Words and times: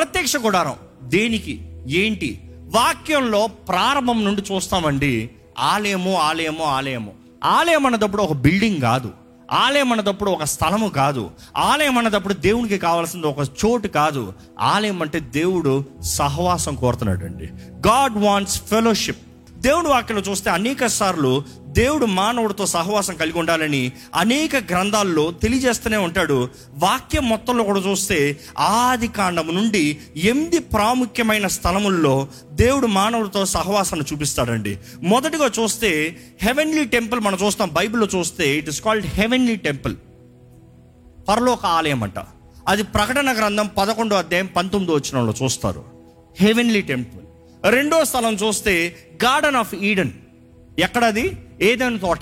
ప్రత్యక్ష 0.00 0.36
గుడారం. 0.36 0.74
దేనికి? 1.02 1.68
ఏంటి? 1.88 2.40
వాక్యంలో 2.74 3.46
ప్రారంభం 3.46 4.24
నుండి 4.24 4.42
చూస్తామండి. 4.54 5.30
ఆలయము 5.58 6.18
ఆలయము 6.18 6.64
ఆలయము. 6.64 7.12
ఆలయం 7.44 7.86
అన్నదప్పుడు 7.86 8.22
ఒక 8.22 8.32
బిల్డింగ్ 8.32 8.80
కాదు. 8.80 9.10
ఆలయం 9.52 9.92
అన్నదప్పుడు 9.92 10.30
ఒక 10.30 10.44
స్థలము 10.44 10.88
కాదు. 10.88 11.30
ఆలయం 11.56 11.98
అన్నదప్పుడు 11.98 12.34
దేవునికి 12.34 12.78
కావాల్సింది 12.78 13.26
ఒక 13.26 13.38
చోటు 13.38 13.88
కాదు. 13.88 14.32
ఆలయం 14.60 15.02
అంటే 15.02 15.20
దేవుడు 15.20 15.84
సహవాసం 16.02 16.74
కోరుతున్నాడు 16.74 17.24
అండి 17.24 17.44
గాడ్ 17.88 18.18
వాంట్స్ 18.18 18.62
ఫెలోషిప్. 18.62 19.29
దేవుడు 19.60 19.88
వాక్యలో 19.88 20.20
చూస్తే 20.20 20.50
అనేక 20.50 20.86
సార్లు 20.86 21.42
దేవుడు 21.68 22.06
మానవుడితో 22.06 22.66
సహవాసం 22.66 23.16
కలిగి 23.16 23.38
ఉండాలని 23.38 23.92
అనేక 24.14 24.56
గ్రంథాల్లో 24.56 25.30
తెలియజేస్తూనే 25.30 25.96
ఉంటాడు. 25.96 26.48
వాక్యం 26.74 27.28
మొత్తంలో 27.28 27.64
కూడా 27.64 27.80
చూస్తే 27.80 28.40
ఆది 28.58 29.08
కాండము 29.08 29.52
నుండి 29.52 29.98
ఎనిమిది 30.16 30.58
ప్రాముఖ్యమైన 30.58 31.46
స్థలముల్లో 31.46 32.28
దేవుడు 32.52 32.86
మానవుడితో 32.86 33.46
సహవాసాన్ని 33.46 34.06
చూపిస్తాడండి. 34.12 34.78
మొదటిగా 35.02 35.50
చూస్తే 35.60 36.16
హెవెన్లీ 36.42 36.84
టెంపుల్ 36.84 37.20
మనం 37.20 37.38
చూస్తాం. 37.46 37.70
బైబిల్లో 37.72 38.08
చూస్తే 38.16 38.58
it 38.58 38.68
is 38.68 38.82
called 38.82 39.06
heavenly 39.06 39.56
temple. 39.56 39.96
పరలోక 41.28 41.66
ఆలయం 41.66 42.02
అంట. 42.02 42.18
అది 42.68 42.82
ప్రకటన 42.82 43.38
గ్రంథం 43.38 43.70
పదకొండో 43.78 44.16
అధ్యాయం 44.16 44.46
పంతొమ్మిదో 44.46 44.94
వచ్చినంలో 44.94 45.34
చూస్తారు. 45.42 45.84
Heavenly 46.40 46.82
temple. 46.82 47.29
రెండో 47.68 48.04
స్థలం 48.04 48.34
చూస్తే 48.34 48.96
గార్డెన్ 49.24 49.56
ఆఫ్ 49.56 49.74
ఈడెన్. 49.74 50.10
ఎక్కడది? 50.78 51.36
ఏదైనా 51.62 51.96
తోట. 51.96 52.18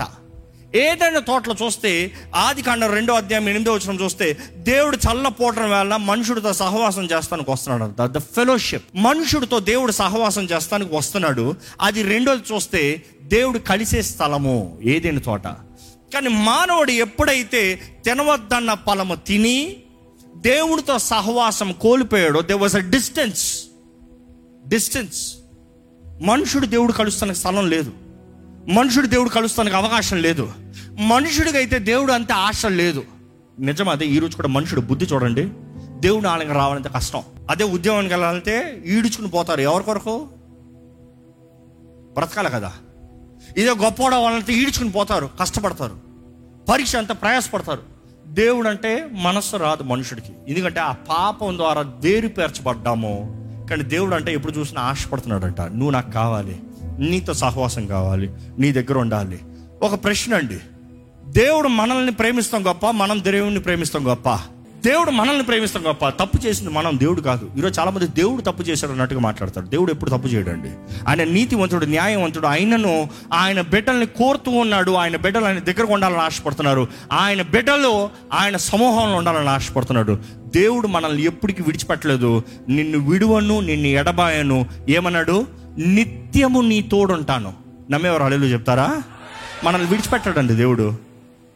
ఏదైనా 0.77 1.21
తోటలో 1.21 1.55
చూస్తే 1.67 2.13
ఆది 2.35 2.63
కాండం 2.63 2.93
రెండో 2.93 3.15
అధ్యాయం 3.15 3.49
ఎనిమిదో 3.49 3.75
వచ్చిన 3.75 4.01
చూస్తే 4.01 4.37
దేవుడు 4.57 4.97
చల్లపోవటం 4.97 5.71
వల్ల 5.71 5.97
మనుషుడితో 5.97 6.53
సహవాసం 6.53 7.05
చేస్తానికి 7.05 7.51
వస్తున్నాడు. 7.51 7.85
అంట 7.85 8.13
ద 8.13 8.19
ఫెలోషిప్. 8.19 8.85
మనుషుడితో 8.95 9.61
దేవుడు 9.61 9.93
సహవాసం 9.93 10.45
చేస్తానికి 10.45 10.97
వస్తున్నాడు. 10.97 11.55
అది 11.81 12.03
రెండోది 12.03 12.55
చూస్తే 12.55 13.03
దేవుడు 13.23 13.59
కలిసే 13.59 14.03
స్థలము 14.03 14.79
ఏదైనా 14.83 15.21
తోట. 15.21 15.45
కానీ 16.15 16.29
మానవుడు 16.29 16.91
ఎప్పుడైతే 16.91 17.81
తినవద్దన్న 18.05 18.75
ఫలము 18.75 19.15
తిని 19.15 19.77
దేవుడితో 20.37 20.99
సహవాసం 20.99 21.73
కోల్పోయాడో 21.73 22.41
they 22.41 22.55
was 22.55 22.77
a 22.77 22.79
distance 22.79 23.68
distance. 24.69 25.35
మనుషుడు 26.23 26.67
దేవుడు 26.67 26.93
కలుస్తానికి 26.93 27.39
స్థలం 27.39 27.71
లేదు. 27.71 27.93
మనుషుడు 28.69 29.07
దేవుడు 29.07 29.29
కలుస్తానికి 29.29 29.77
అవకాశం 29.77 30.17
లేదు. 30.17 30.53
మనుషుడికి 31.01 31.57
అయితే 31.57 31.79
దేవుడు 31.79 32.13
అంతే 32.13 32.33
ఆశ 32.33 32.67
లేదు. 32.67 33.05
నిజం 33.61 33.89
అదే 33.89 34.07
ఈరోజు 34.07 34.37
కూడా 34.37 34.49
మనుషుడు 34.49 34.81
బుద్ధి 34.81 35.07
చూడండి. 35.07 35.51
దేవుడు 36.01 36.29
ఆలయం 36.29 36.53
రావాలంటే 36.53 36.89
కష్టం. 36.89 37.23
అదే 37.51 37.65
ఉద్యోగానికి 37.65 38.15
వెళ్ళాలంటే 38.15 38.83
ఈడుచుకుని 38.87 39.29
పోతారు. 39.29 39.61
ఎవరి 39.61 39.85
కొరకు? 39.85 40.29
బ్రతకాలి 42.15 42.51
కదా. 42.51 42.73
ఇదే 43.57 43.71
గొప్పవాడు 43.71 44.15
వాళ్ళంతా 44.15 44.53
ఈడ్చుకుని 44.53 44.91
పోతారు 44.91 45.31
కష్టపడతారు. 45.41 45.99
పరీక్ష 46.69 46.97
అంతా 46.97 47.15
ప్రయాసపడతారు. 47.15 47.83
దేవుడు 48.27 48.69
అంటే 48.69 49.09
మనస్సు 49.13 49.57
రాదు 49.57 49.83
మనుషుడికి. 49.83 50.33
ఎందుకంటే 50.49 50.81
ఆ 50.81 50.93
పాపం 50.93 51.57
ద్వారా 51.57 51.81
వేరు 51.81 52.29
పేర్చబడ్డాము 52.29 53.35
కానీ 53.71 53.83
దేవుడు 53.83 54.15
అంటే 54.15 54.33
ఎప్పుడు 54.33 54.53
చూసినా 54.53 54.81
ఆశపడుతున్నాడంట. 54.81 55.61
నువ్వు 55.61 55.91
నాకు 55.91 56.11
కావాలి. 56.11 56.61
నీతో 56.99 57.35
సహవాసం 57.35 57.87
కావాలి. 57.87 58.31
నీ 58.59 58.73
దగ్గర 58.73 58.99
ఉండాలి. 58.99 59.41
ఒక 59.83 60.05
ప్రశ్న 60.05 60.35
అండి. 60.35 60.59
దేవుడు 61.27 61.69
మనల్ని 61.69 62.13
ప్రేమిస్తాం 62.13 62.67
గొప్ప 62.67 62.91
మనం 62.91 63.25
దేవుణ్ణి 63.25 63.61
ప్రేమిస్తాం 63.61 64.09
గొప్ప. 64.09 64.41
దేవుడు 64.85 65.11
మనల్ని 65.11 65.43
ప్రేమిస్తాం 65.43 65.87
గొప్ప. 65.87 66.09
తప్పు 66.09 66.47
చేసింది 66.47 66.73
మనం 66.73 66.99
దేవుడు 66.99 67.21
కాదు. 67.21 67.51
ఈరోజు 67.59 67.81
చాలా 67.81 67.91
మంది 67.91 68.07
దేవుడు 68.07 68.43
తప్పు 68.43 68.63
చేశాడు 68.63 68.93
అన్నట్టుగా 68.93 69.21
మాట్లాడతాడు 69.21 69.67
దేవుడు 69.67 69.93
ఎప్పుడు 69.93 70.11
తప్పు 70.11 70.29
చేయడండి. 70.29 70.71
ఆయన 71.09 71.25
నీతివంతుడు 71.25 71.87
న్యాయవంతుడు 71.87 72.47
ఆయనను 72.47 73.09
ఆయన 73.33 73.61
బిడ్డల్ని 73.61 74.07
కోరుతూ 74.07 74.51
ఉన్నాడు. 74.51 74.91
ఆయన 74.91 75.17
బిడ్డలు 75.17 75.45
ఆయన 75.45 75.59
దగ్గరకు 75.59 75.93
ఉండాలని 75.93 76.19
ఆశపడుతున్నారు. 76.19 76.89
ఆయన 77.13 77.43
బిడ్డలు 77.43 78.11
ఆయన 78.33 78.57
సమూహంలో 78.57 79.17
ఉండాలని 79.17 79.49
ఆశపడుతున్నాడు. 79.49 80.19
దేవుడు 80.55 80.87
మనల్ని 80.87 81.23
ఎప్పటికీ 81.23 81.63
విడిచిపెట్టలేదు. 81.63 82.43
నిన్ను 82.69 82.99
విడువను 82.99 83.61
నిన్ను 83.61 83.87
ఎడబాయను. 83.87 84.67
ఏమన్నాడు? 84.89 85.47
నిత్యము 85.79 86.61
నీ 86.61 86.83
తోడుంటాను. 86.83 87.53
నమ్మేవారు 87.91 88.23
అల్లెలు 88.23 88.45
చెప్తారా? 88.45 89.03
మనల్ని 89.65 89.89
విడిచిపెట్టాడండి 89.89 90.55
దేవుడు. 90.55 90.99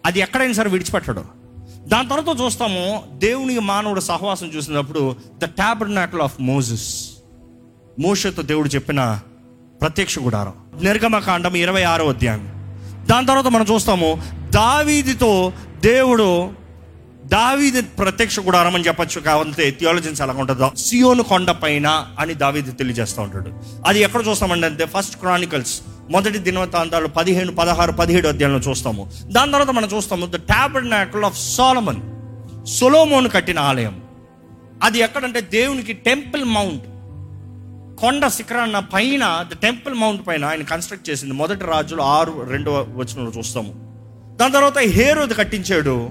అది 0.07 0.21
ఎక్కడైనా 0.21 0.53
సరే 0.53 0.71
విడిచిపెట్టడు. 0.71 1.42
దాని 1.89 2.09
తర్వాత 2.09 2.41
చూస్తాము 2.41 3.03
దేవునికి 3.13 3.61
మానవుడు 3.61 4.01
సహవాసం 4.01 4.47
చూసినప్పుడు 4.47 5.17
ద 5.39 5.45
ట్యాబర్నాకల్ 5.45 6.21
ఆఫ్ 6.21 6.35
మోజెస్ 6.41 7.11
మోషతో 8.01 8.43
దేవుడు 8.43 8.69
చెప్పిన 8.69 9.21
ప్రత్యక్ష 9.81 10.19
గుడారం. 10.19 10.53
నిర్గమకాండం 10.83 11.57
ఇరవై 11.57 11.83
ఆరో 11.83 12.09
అధ్యాయం. 12.09 12.47
దాని 13.11 13.27
తర్వాత 13.27 13.47
మనం 13.47 13.67
చూస్తాము 13.75 14.23
దావీదితో 14.55 15.53
దేవుడు 15.81 16.53
దావీది 17.25 17.83
ప్రత్యక్ష 17.83 18.41
గుడారం 18.41 18.75
అని 18.75 18.85
చెప్పచ్చు 18.85 19.21
కావాలంటే 19.21 19.71
థియాలజీన్స్ 19.71 20.23
ఎలా 20.23 20.33
ఉంటుందో 20.33 20.73
సియోను 20.77 21.23
కొండ 21.23 21.51
పైన 21.51 22.07
అని 22.19 22.35
దావీది 22.35 22.73
తెలియజేస్తూ 22.73 23.23
ఉంటాడు. 23.23 23.53
అది 23.87 24.01
ఎక్కడ 24.01 24.27
చూస్తామండి 24.29 24.67
అంటే 24.67 24.85
ఫస్ట్ 24.85 25.17
క్రానికల్స్ 25.17 25.81
మొదటి 26.13 26.39
దినవతాంతాలు 26.39 27.07
పదిహేను 27.07 27.55
పదహారు 27.55 27.93
పదిహేడు 27.93 28.29
అధ్యాయంలో 28.29 28.71
చూస్తాము. 28.71 29.11
దాని 29.23 29.53
తర్వాత 29.53 29.71
మనం 29.71 29.89
చూస్తాము 29.97 30.27
ద 30.27 30.37
టాబర్నాకల్ 30.37 31.25
ఆఫ్ 31.25 31.39
సోలమన్ 31.39 32.01
సొలోమోను 32.67 33.29
కట్టిన 33.29 33.59
ఆలయం. 33.59 34.03
అది 34.83 34.99
ఎక్కడంటే 34.99 35.41
దేవునికి 35.41 35.93
టెంపుల్ 35.93 36.45
మౌంట్. 36.45 36.85
కొండ 38.01 38.27
శిఖరాన్న 38.27 38.79
పైన 38.79 39.45
ద 39.53 39.57
టెంపుల్ 39.57 39.95
మౌంట్ 39.95 40.27
పైన 40.27 40.45
ఆయన 40.45 40.63
కన్స్ట్రక్ట్ 40.63 41.11
చేసింది. 41.11 41.35
మొదటి 41.35 41.65
రాజులు 41.65 42.03
ఆరు 42.03 42.47
రెండవ 42.49 42.87
వచనంలో 42.97 43.33
చూస్తాము. 43.39 43.73
దాని 44.41 44.53
తర్వాత 44.53 44.79
హేరోది 44.79 45.35
కట్టించాడు. 45.35 46.11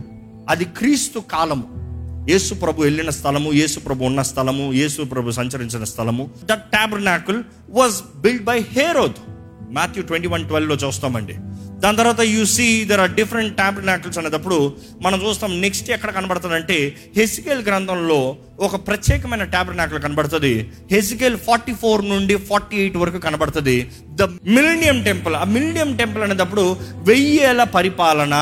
అది 0.49 0.65
క్రీస్తు 0.65 1.19
కాలము. 1.19 1.81
యేసు 2.29 2.53
ప్రభు 2.53 2.81
వెళ్ళిన 2.81 3.09
స్థలము 3.09 3.53
యేసు 3.53 3.79
ప్రభు 3.79 4.03
ఉన్న 4.03 4.21
స్థలము 4.21 4.73
యేసు 4.73 5.01
ప్రభు 5.01 5.31
సంచరించిన 5.31 5.83
స్థలము. 5.83 6.29
That 6.43 6.71
tabernacle 6.71 7.43
was 7.69 8.21
build 8.21 8.43
by 8.43 8.59
Herod. 8.59 9.40
Matthew 9.77 10.03
twenty 10.09 10.29
one 10.33 10.45
ట్వెల్వ్లో 10.49 10.75
చూస్తామండి. 10.83 11.35
దాని 11.83 11.97
తర్వాత 11.97 12.21
you 12.21 12.41
see 12.45 12.65
there 12.89 13.01
are 13.03 13.13
different 13.19 13.53
tabernacles 13.57 14.19
అనేటప్పుడు 14.19 14.57
మనం 15.01 15.17
చూస్తాం 15.25 15.61
నెక్స్ట్ 15.61 15.89
ఎక్కడ 15.95 16.11
కనబడుతుందంటే 16.17 16.77
హెసికేల్ 17.17 17.63
గ్రంథంలో 17.69 18.19
ఒక 18.59 18.75
ప్రత్యేకమైన 18.87 19.43
టాబర్నాకిల్ 19.55 20.01
కనబడుతుంది. 20.01 20.53
హెసికేల్ 20.91 21.37
ఫార్టీ 21.47 21.73
ఫోర్ 21.73 22.03
నుండి 22.09 22.35
ఫార్టీ 22.49 22.77
ఎయిట్ 22.77 22.97
వరకు 22.97 23.21
కనబడుతుంది. 23.27 23.77
ద 24.19 24.29
మిలినియం 24.57 25.03
టెంపుల్ 25.09 25.35
ఆ 25.35 25.43
మిలినియం 25.55 25.91
టెంపుల్ 25.95 26.23
అనేటప్పుడు 26.23 26.65
వెయ్యేల 27.09 27.63
పరిపాలన. 27.77 28.35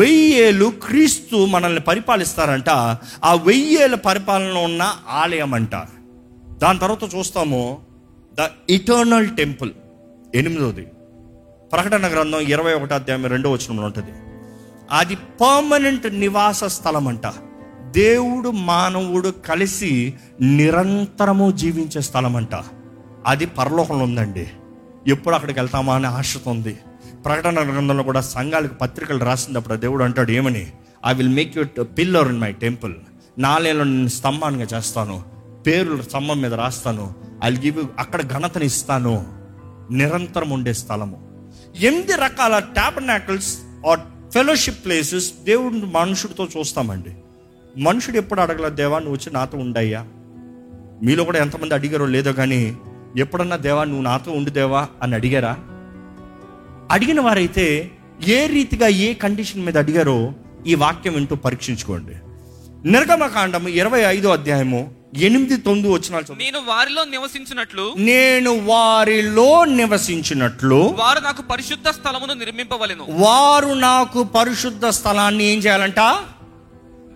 వెయ్యేలు 0.00 0.66
క్రీస్తు 0.86 1.38
మనల్ని 1.54 1.80
పరిపాలిస్తారంట. 1.80 2.70
ఆ 3.24 3.32
వెయ్యేల 3.48 3.94
పరిపాలన 4.08 4.58
ఉన్న 4.68 4.82
ఆలయం 5.22 5.54
అంట 5.54 5.74
దాని 6.62 6.78
తర్వాత 6.78 7.04
చూస్తాము 7.14 7.62
ద 8.40 8.44
ఇటర్నల్ 8.70 9.30
టెంపుల్ 9.36 9.72
ఎనిమిదవది. 10.34 10.86
ప్రకటన 11.72 12.12
గ్రంథం 12.12 12.40
ఇరవై 12.40 12.74
ఒకటో 12.74 12.94
అధ్యాయం 12.94 13.26
రెండో 13.26 13.50
వచనంలో 13.50 13.84
ఉంటుంది. 13.84 14.10
అది 14.90 15.14
పర్మనెంట్ 15.14 16.14
నివాస 16.14 16.64
స్థలం 16.64 17.08
అంట 17.08 17.26
దేవుడు 17.90 18.48
మానవుడు 18.48 19.28
కలిసి 19.28 20.14
నిరంతరము 20.40 21.50
జీవించే 21.50 22.00
స్థలం 22.00 22.36
అంట 22.36 22.54
అది 23.26 23.46
పరలోకంలో 23.46 24.04
ఉందండి. 24.04 24.48
ఎప్పుడు 25.06 25.34
అక్కడికి 25.34 25.58
వెళ్తామా 25.58 25.94
అని 25.94 26.06
ఆశతో 26.06 26.50
ఉంది. 26.50 26.78
ప్రకటన 27.24 27.54
గ్రంథంలో 27.54 28.02
కూడా 28.02 28.20
సంఘాలకు 28.20 28.74
పత్రికలు 28.74 29.24
రాసినప్పుడు 29.24 29.74
దేవుడు 29.74 30.04
అంటాడు 30.04 30.30
ఏమని? 30.30 30.72
I 31.06 31.14
will 31.14 31.28
make 31.28 31.58
you 31.58 31.84
pillar 31.84 32.28
in 32.28 32.40
my 32.40 32.52
temple 32.52 32.94
నాలేలో 33.38 33.84
నేను 33.84 34.08
స్తంభానిగా 34.08 34.78
చేస్తాను. 34.78 35.22
పేర్లు 35.66 36.02
స్తంభం 36.02 36.40
మీద 36.40 36.54
రాస్తాను. 36.54 37.14
ఐ 37.44 37.50
గివ్ 37.50 37.84
అక్కడ 37.98 38.22
ఘనతని 38.22 38.66
ఇస్తాను. 38.66 39.41
నిరంతరం 39.90 40.50
ఉండే 40.50 40.72
స్థలము. 40.72 41.44
ఎనిమిది 41.80 42.12
రకాల 42.12 42.58
ట్యాబర్నాకల్స్ 42.58 43.58
ఆర్ 43.88 44.00
ఫెలోషిప్ 44.34 44.84
ప్లేసెస్ 44.84 45.32
దేవుడు 45.44 45.74
మనుషుడితో 45.74 46.48
చూస్తామండి. 46.58 47.16
మనుషుడు 47.80 48.16
ఎప్పుడు 48.16 48.40
అడగల 48.40 48.68
దేవా 48.68 48.98
నువ్వు 48.98 49.14
వచ్చి 49.14 49.32
నాతో 49.32 49.58
ఉండయ్యా? 49.58 50.06
మీలో 51.02 51.24
కూడా 51.24 51.38
ఎంతమంది 51.38 51.74
అడిగారో 51.74 52.06
లేదో 52.06 52.32
కానీ 52.32 52.76
ఎప్పుడన్నా 53.16 53.56
దేవా 53.56 53.84
నువ్వు 53.84 54.02
నాతో 54.02 54.32
ఉండు 54.32 54.50
దేవా? 54.50 54.88
అని 55.02 55.14
అడిగారా? 55.14 55.56
అడిగిన 56.90 57.20
వారైతే 57.20 57.90
ఏ 58.28 58.46
రీతిగా 58.46 58.86
ఏ 58.86 59.14
కండిషన్ 59.14 59.66
మీద 59.66 59.78
అడిగారో 59.78 60.32
ఈ 60.66 60.74
వాక్యం 60.74 61.14
వింటూ 61.14 61.36
పరీక్షించుకోండి. 61.36 62.12
నిర్గమకాండము 62.90 63.68
ఇరవై 63.68 64.00
ఐదో 64.00 64.30
అధ్యాయము 64.30 64.94
ఎనిమిది 65.16 65.56
తొమ్మిది 65.56 65.88
వచ్చిన 65.88 66.16
నేను 66.36 66.58
వారిలో 66.58 67.04
నివసించినట్లు 67.04 67.94
నేను 67.96 68.64
వారిలో 68.64 69.64
నివసించినట్లు 69.64 70.94
వారు 70.98 71.20
నాకు 71.20 71.42
పరిశుద్ధ 71.42 71.88
స్థలమును 71.88 72.34
నిర్మింపవలెను. 72.34 73.06
వారు 73.08 73.66
నాకు 73.66 74.24
పరిశుద్ధ 74.24 74.86
స్థలాన్ని 74.86 75.44
ఏం 75.44 75.58
చేయాలంట? 75.58 76.00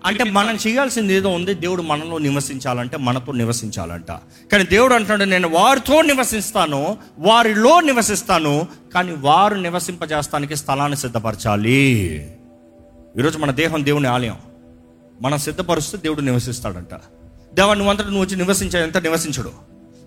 అంటే 0.05 0.23
మనం 0.23 0.57
చేయాల్సింది 0.67 1.13
ఏదో 1.13 1.29
ఉంది. 1.29 1.53
దేవుడు 1.53 1.81
మనలో 1.81 2.17
నివసించాలంటే 2.17 2.97
మనతో 2.97 3.31
నివసించాలంట. 3.31 4.11
కానీ 4.51 4.63
దేవుడు 4.63 4.93
అంటున్నాడు 4.93 5.23
నేను 5.23 5.49
వారితో 5.49 6.01
నివసిస్తాను 6.01 6.97
వారిలో 7.19 7.79
నివసిస్తాను 7.79 8.67
కానీ 8.93 9.11
వారు 9.11 9.55
నివసింపజేస్తానికి 9.55 10.55
స్థలాన్ని 10.55 10.97
సిద్ధపరచాలి. 10.97 11.91
ఈరోజు 13.19 13.37
మన 13.37 13.51
దేహం 13.51 13.85
దేవుని 13.85 14.07
ఆలయం. 14.07 14.37
మనం 15.21 15.37
సిద్ధపరుస్తే 15.37 15.97
దేవుడు 15.97 16.21
నివసిస్తాడంట. 16.21 16.89
దేవా 17.57 17.73
నువ్వు 17.73 17.89
అంతటా 17.89 18.05
నువ్వు 18.05 18.23
వచ్చి 18.23 18.35
నివసించాడంత 18.35 18.97
నివసించడు. 18.97 19.51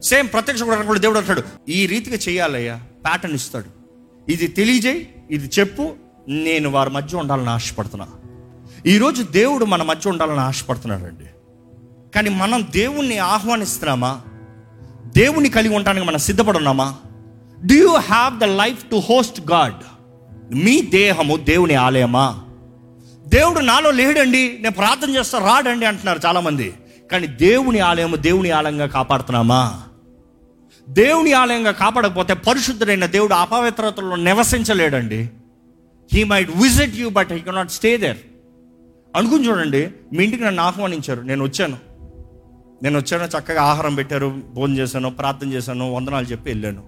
సేమ్ 0.02 0.28
ప్రత్యక్ష 0.28 0.62
కూడా 0.62 0.82
కూడా 0.82 1.00
దేవుడు 1.00 1.18
అంటాడు 1.18 1.42
ఈ 1.68 1.86
రీతిగా 1.86 2.16
చేయాలయ్యా 2.16 2.80
ప్యాటర్న్ 3.04 3.36
ఇస్తాడు. 3.36 3.64
ఇది 4.30 4.46
తెలియజేయి 4.46 5.14
ఇది 5.30 5.50
చెప్పు 5.58 5.92
నేను 6.28 6.70
వారి 6.70 6.90
మధ్య 6.90 7.18
ఉండాలని 7.18 7.50
ఆశపడుతున్నా. 7.50 8.08
ఈరోజు 8.86 9.22
దేవుడు 9.22 9.64
మన 9.64 9.82
మధ్య 9.82 10.10
ఉండాలని 10.10 10.40
ఆశపడుతున్నాడండి. 10.40 11.24
కానీ 12.14 12.30
మనం 12.30 12.66
దేవుణ్ణి 12.70 13.18
ఆహ్వానిస్తున్నామా? 13.18 14.20
దేవుని 15.16 15.48
కలిగి 15.48 15.74
ఉండడానికి 15.74 16.06
మనం 16.06 16.18
సిద్ధపడున్నామా? 16.18 16.96
Do 17.66 17.74
you 17.74 17.96
have 17.96 18.38
the 18.38 18.44
life 18.44 18.84
to 18.84 18.96
host 18.96 19.40
God 19.50 19.82
మీ 20.54 20.82
దేహము 20.82 21.36
దేవుని 21.36 21.74
ఆలయమా? 21.74 22.40
దేవుడు 23.26 23.60
నాలో 23.60 23.90
లేడండి 23.90 24.58
నేను 24.60 24.74
ప్రార్థన 24.74 25.10
చేస్తా 25.10 25.38
రాడండి 25.38 25.86
అంటున్నారు 25.86 26.20
చాలామంది. 26.26 26.74
కానీ 27.10 27.26
దేవుని 27.26 27.78
ఆలయము 27.78 28.16
దేవుని 28.16 28.50
ఆలయంగా 28.50 28.86
కాపాడుతున్నామా? 28.86 29.82
దేవుని 30.88 31.32
ఆలయంగా 31.32 31.70
కాపాడకపోతే 31.70 32.34
పరిశుద్ధుడైన 32.34 33.06
దేవుడు 33.06 33.34
అపవిత్రతలో 33.34 34.16
నివసించలేడండి. 34.16 35.30
He 36.12 36.24
might 36.24 36.50
visit 36.50 36.96
you 36.96 37.10
but 37.10 37.32
he 37.32 37.38
cannot 37.38 37.70
stay 37.70 37.96
there 37.96 38.18
అనుకుని 39.16 39.48
చూడండి 39.48 39.90
మీ 40.12 40.24
ఇంటికి 40.24 40.44
నన్ను 40.44 40.62
ఆహ్వానించారు. 40.62 41.20
నేను 41.20 41.44
వచ్చాను. 41.44 41.76
నేను 42.82 42.98
వచ్చాను 42.98 43.22
చక్కగా 43.22 43.62
ఆహారం 43.62 43.94
పెట్టారు 43.94 44.40
భోజనం 44.52 44.78
చేశాను 44.78 45.10
ప్రార్థన 45.10 45.52
చేశాను 45.52 45.92
వందనాలు 45.92 46.26
చెప్పి 46.26 46.50
వెళ్ళాను. 46.50 46.82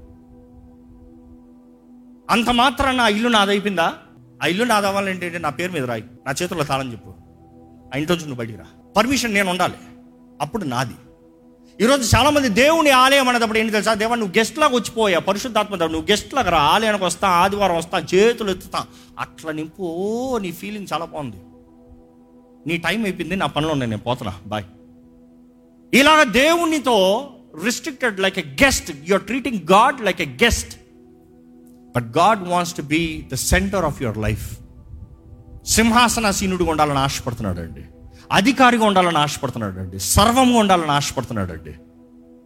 అంత 2.31 2.51
మాత్రం 2.51 2.97
నా 2.97 3.09
ఇల్లు 3.09 3.29
నాదైపోయిందా 3.29 3.95
ఆ 4.43 4.47
ఇల్లు 4.47 4.65
నాదవ్వాలంటే 4.65 5.39
నా 5.39 5.51
పేరు 5.51 5.73
మీద 5.73 5.85
రాయి. 5.85 6.05
నా 6.27 6.35
చేతుల్లో 6.43 6.65
తాళం 6.65 6.93
చెప్పు. 6.93 7.15
ఆ 7.95 7.99
ఇంట్లోంచి 7.99 8.23
నువ్వు 8.23 8.39
బయటికి 8.39 8.59
రా. 8.59 8.65
పర్మిషన్ 8.97 9.35
నేను 9.35 9.51
ఉండాలి. 9.51 9.75
అప్పుడు 10.43 10.65
నాది. 10.65 10.95
ఈరోజు 11.81 12.17
చాలామంది 12.17 12.49
దేవుని 12.49 12.91
ఆలయం 12.91 13.29
అనేటప్పుడు 13.29 13.59
ఏంటి 13.59 13.73
తెలుసా? 13.73 13.95
దేవా 13.95 14.15
నువ్వు 14.15 14.39
గెస్ట్ 14.39 14.59
లాగా 14.59 14.75
వచ్చిపోయా 14.75 15.19
పరిశుద్ధాత్మ 15.19 15.77
దేవుడు, 15.77 15.93
నువ్వు 15.93 16.11
గెస్ట్ 16.11 16.35
లాగా 16.35 16.51
రా 16.51 16.59
ఆలయానికి 16.59 17.05
వస్తా 17.05 17.29
ఆదివారం 17.29 17.77
వస్తా 17.77 17.99
చేతులు 18.15 18.51
ఎత్తుతా. 18.51 18.87
అట్లా 19.19 19.53
నింపు 19.53 19.83
ఓ 19.83 20.39
నీ 20.39 20.53
ఫీలింగ్ 20.53 20.87
చాలా 20.93 21.05
బాగుంది. 21.05 21.37
నీ 22.67 22.77
టైం 22.77 23.05
అయిపోయింది 23.05 23.37
నా 23.37 23.47
పనిలో 23.47 23.73
ఉన్నాయి 23.73 23.91
నేను 23.91 24.03
పోతున్నా. 24.03 24.35
బాయ్ 24.47 24.65
ఇలాగ 25.95 26.23
దేవునితో 26.23 27.31
restricted 27.65 28.21
like 28.21 28.39
a 28.39 28.45
guest 28.65 28.93
you're 29.09 29.23
treating 29.23 29.61
God 29.73 30.01
like 30.01 30.21
a 30.21 30.29
guest 30.45 30.77
but 31.97 32.05
God 32.05 32.49
wants 32.49 32.75
to 32.77 32.83
be 32.83 33.27
the 33.33 33.35
centre 33.35 33.85
of 33.85 34.03
your 34.03 34.19
life 34.19 34.47
సింహాసనాసీనుడిగా 35.67 36.71
ఉండాలని 36.71 36.99
ఆశపడుతున్నాడు 36.99 37.61
అండి 37.61 37.85
అధికారిగా 38.33 38.85
ఉండాలని 38.85 39.19
ఆశపడుతున్నాడు 39.19 39.79
అండి 39.79 39.99
సర్వంగా 39.99 40.59
ఉండాలని 40.59 40.91
ఆశపడుతున్నాడు 40.91 41.53
అండి 41.53 41.73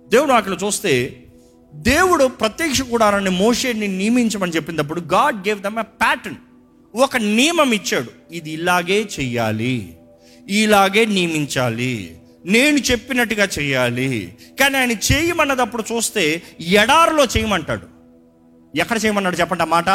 దేవుడు 0.08 0.32
అక్కడ 0.32 0.56
చూస్తే 0.64 1.22
దేవుడు 1.74 2.24
ప్రత్యక్ష 2.24 2.82
గుడారాన్ని 2.82 3.30
మోషేని 3.30 3.88
నియమించమని 3.88 4.52
చెప్పినప్పుడు 4.52 5.00
God 5.00 5.48
gave 5.48 5.62
them 5.62 5.78
a 5.78 5.82
pattern 5.82 6.36
ఒక 6.94 7.16
నియమం 7.16 7.72
ఇచ్చాడు. 7.72 8.34
ఇది 8.34 8.50
ఇలాగే 8.50 9.08
చెయ్యాలి. 9.20 9.96
ఇలాగే 10.48 11.04
నియమించాలి. 11.04 12.20
నేను 12.44 12.76
చెప్పినట్టుగా 12.78 13.48
చేయాలి 13.58 14.36
కానీ 14.60 14.76
ఆయన 14.76 14.92
చేయమన్నదప్పుడు 14.92 15.84
చూస్తే 15.92 16.42
ఎడారిలో 16.60 17.24
చేయమంటాడు. 17.24 17.86
ఎక్కడ 18.76 18.98
చేయమన్నాడు 19.04 19.36
చెప్పండి 19.36 19.62
ఆ 19.62 19.66
మాట? 19.66 19.88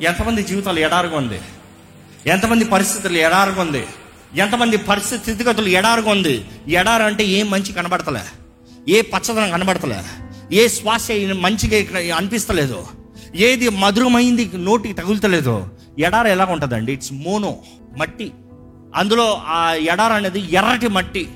ఎంతమంది 0.00 0.42
జీవితాలు 0.42 0.78
ఎడారుగా 0.78 1.16
ఉంది? 1.16 1.40
ఎంతమంది 2.26 2.64
పరిస్థితులు 2.64 3.16
ఎడారుగా 3.16 3.62
ఉంది? 3.62 3.86
ఎంతమంది 4.36 4.76
పరిస్థితి 4.76 5.22
స్థితిగతులు 5.22 5.68
ఎడారుగా 5.68 6.10
ఉంది. 6.10 6.44
ఎడారు 6.68 7.02
అంటే 7.02 7.24
ఏం 7.24 7.50
మంచి 7.50 7.72
కనబడతలే. 7.72 8.20
ఏ 8.88 9.00
పచ్చదనం 9.00 9.50
కనబడతలే. 9.50 10.02
ఏ 10.52 10.68
శ్వాస 10.68 11.08
మంచిగా 11.40 12.16
అనిపిస్తలేదు. 12.16 12.86
ఏది 13.34 13.68
మధురమైంది 13.68 14.50
నోటికి 14.54 14.94
తగులుతలేదు. 14.94 15.68
ఎడారు 15.98 16.28
ఎలా 16.28 16.44
ఉంటుందండి? 16.44 16.92
ఇట్స్ 16.92 17.12
మోనో 17.12 17.56
మట్టి. 17.96 18.32
అందులో 18.94 19.42
ఆ 19.46 19.72
ఎడారు 19.72 20.12
అనేది 20.12 20.54
ఎర్రటి 20.54 20.88
మట్టి. 20.88 21.34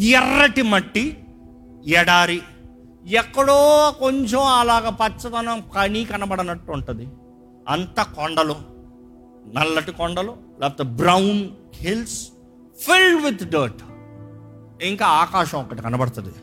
ఎర్రటి 0.00 0.62
మట్టి 0.62 1.24
ఎడారి. 1.86 2.42
ఎక్కడో 3.06 3.90
కొంచెం 4.00 4.42
అలాగ 4.42 4.88
పచ్చదనం 4.88 5.62
కానీ 5.74 6.04
కనబడనట్టు 6.04 6.72
ఉంటుంది. 6.72 7.08
అంత 7.68 8.02
కొండలు 8.02 8.56
నల్లటి 9.54 9.92
కొండలు 9.92 10.36
లేకపోతే 10.60 10.82
brown 10.82 11.48
hills 11.80 12.28
filled 12.80 13.22
with 13.24 13.50
dirt. 13.50 13.82
ఇంకా 14.82 15.06
ఆకాశం 15.06 15.60
ఒకటి 15.60 15.82
కనబడుతుంది. 15.82 16.34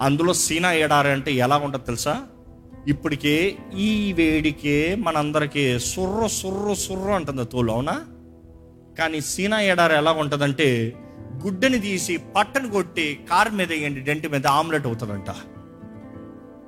అందులో 0.00 0.32
సీనా 0.32 0.72
ఎడారి 0.72 1.08
అంటే 1.08 1.32
ఎలా 1.32 1.56
ఉంటుంది 1.56 1.86
తెలుసా? 1.86 2.22
ఇప్పటికే 2.88 3.56
ఈ 3.76 4.12
వేడికే 4.12 4.94
మనందరికీ 4.94 5.78
సుర్ర 5.78 6.26
సుర్ర 6.26 6.74
సుర్ర 6.74 7.10
అంటుంది 7.10 7.44
తోలు 7.44 7.72
అవునా? 7.72 8.04
కానీ 8.98 9.20
సీనా 9.20 9.60
ఎడారి 9.60 9.94
ఎలా 9.94 10.12
ఉంటుందంటే 10.12 10.94
గుడ్డని 11.44 11.80
తీసి 11.80 12.16
పట్టను 12.36 12.70
కొట్టి 12.70 13.20
కారు 13.30 13.50
మీద 13.50 13.70
వేయండి 13.70 14.00
డెంటి 14.00 14.28
మీద 14.28 14.46
ఆమ్లెట్ 14.46 14.86
అవుతుందంట. 14.86 15.30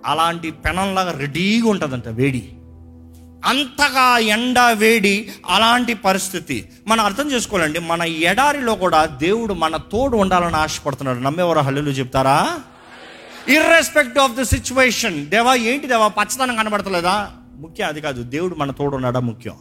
అలాంటి 0.06 0.50
పెనంలాగా 0.50 1.12
రెడీగా 1.12 1.68
ఉంటుందంట 1.68 2.08
వేడి. 2.08 2.52
అంతగా 3.44 4.18
ఎండ 4.18 4.58
వేడి 4.58 5.28
అలాంటి 5.48 5.94
పరిస్థితి. 5.94 6.68
మనం 6.86 7.04
అర్థం 7.04 7.32
చేసుకోవాలండి 7.32 7.78
మన 7.78 8.02
ఎడారిలో 8.02 8.74
కూడా 8.74 9.04
దేవుడు 9.04 9.54
మన 9.54 9.76
తోడు 9.76 10.16
ఉండాలని 10.16 10.56
ఆశపడుతున్నాడు. 10.56 11.18
నమ్మేవారు 11.18 11.58
హల్లులు 11.58 11.90
చెప్తారా? 11.90 12.58
ఇర్రెస్పెక్ట్ 13.48 14.18
ఆఫ్ 14.18 14.32
ద 14.32 14.42
సిచ్యువేషన్ 14.42 15.26
దేవా 15.26 15.54
ఏంటి 15.54 15.86
దేవా 15.86 16.08
పచ్చదనం 16.08 16.56
కనబడతలేదా? 16.56 17.30
ముఖ్యం 17.54 17.88
అది 17.88 18.00
కాదు 18.00 18.22
దేవుడు 18.22 18.54
మన 18.54 18.70
తోడు 18.70 18.94
ఉన్నాడా 18.94 19.20
ముఖ్యం. 19.20 19.54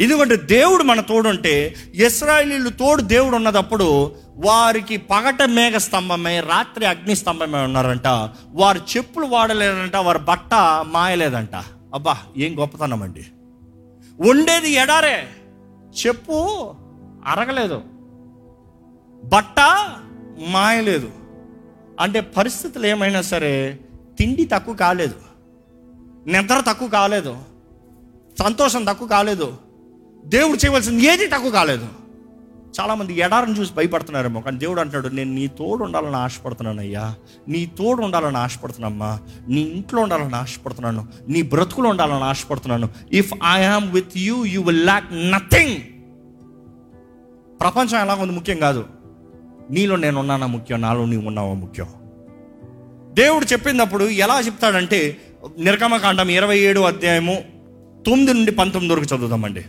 ఎందుకంటే 0.00 0.36
దేవుడు 0.36 0.82
మన 0.82 1.00
తోడుంటే 1.00 1.74
ఇస్రాయలీలు 1.94 2.68
తోడు 2.68 3.02
దేవుడు 3.02 3.36
ఉన్నదప్పుడు 3.36 4.14
వారికి 4.36 4.96
పగట 4.96 5.42
మేఘ 5.42 5.74
స్తంభమే 5.74 6.40
రాత్రి 6.40 6.86
అగ్ని 6.86 7.16
స్తంభమే 7.16 7.58
ఉన్నారంట. 7.58 8.06
వారు 8.50 8.80
చెప్పులు 8.96 9.26
వాడలేదంట 9.26 9.96
వారి 9.96 10.18
బట్ట 10.18 10.54
మాయలేదంట. 10.86 11.79
అబ్బా 11.94 12.16
ఏం 12.36 12.60
గొప్పతనం 12.60 13.02
అండి. 13.02 13.26
ఉండేది 14.28 14.70
ఎడారే 14.70 15.28
చెప్పు 16.06 16.32
అరగలేదు. 17.26 17.82
బట్ట 19.24 19.60
మాయలేదు. 20.48 21.10
అంటే 22.00 22.20
పరిస్థితులు 22.20 22.86
ఏమైనా 22.86 23.22
సరే 23.22 23.78
తిండి 24.18 24.44
తక్కువ 24.44 24.74
కాలేదు. 24.74 25.14
నిద్ర 26.26 26.60
తక్కువ 26.60 26.88
కాలేదు. 26.88 27.36
సంతోషం 28.38 28.84
తక్కువ 28.84 29.08
కాలేదు. 29.08 29.56
దేవుడు 30.24 30.56
చేయవలసింది 30.56 31.04
ఏది 31.04 31.26
తక్కువ 31.26 31.50
కాలేదు. 31.50 31.88
చాలామంది 32.80 33.14
ఎడారిని 33.14 33.60
చూసి 33.60 33.74
భయపడుతున్నారేమో 33.74 34.40
కానీ 34.40 34.58
దేవుడు 34.58 34.80
అంటున్నాడు 34.80 35.14
నేను 35.14 35.34
నీ 35.34 35.46
తోడు 35.46 35.84
ఉండాలని 35.84 36.16
ఆశపడుతున్నాను 36.16 36.80
అయ్యా. 36.80 37.14
నీ 37.48 37.66
తోడు 37.66 38.02
ఉండాలని 38.02 38.36
ఆశపడుతున్నామ్మా 38.36 39.18
నీ 39.48 39.60
ఇంట్లో 39.60 40.02
ఉండాలని 40.02 40.36
ఆశపడుతున్నాను. 40.36 41.06
నీ 41.28 41.42
బ్రతుకులో 41.42 41.90
ఉండాలని 41.90 42.24
ఆశపడుతున్నాను. 42.24 42.88
If 43.12 43.34
I 43.52 43.62
am 43.62 43.92
with 43.92 44.12
you 44.16 44.44
you 44.44 44.62
will 44.62 44.84
lack 44.84 45.04
nothing 45.12 45.76
ప్రపంచం 47.60 48.00
ఎలా 48.00 48.14
ఉంది 48.14 48.32
ముఖ్యం 48.32 48.56
కాదు. 48.56 48.84
నీలో 49.70 49.96
నేను 49.96 50.20
ఉన్నానా 50.20 50.46
ముఖ్యం 50.46 50.80
నాలో 50.80 51.04
నీవు 51.04 51.26
ఉన్నావా 51.26 51.52
ముఖ్యం? 51.52 51.86
దేవుడు 53.14 53.44
చెప్పినప్పుడు 53.44 54.04
ఎలా 54.04 54.40
చెప్తాడంటే 54.40 55.16
నిర్గమకాండం 55.58 56.28
ఇరవై 56.28 56.58
ఏడు 56.58 56.80
అధ్యాయము 56.80 57.34
తొమ్మిది 58.06 58.34
నుండి 58.34 58.52
పంతొమ్మిది 58.52 59.00
వరకు 59.00 59.16
చదువుదామండి. 59.16 59.64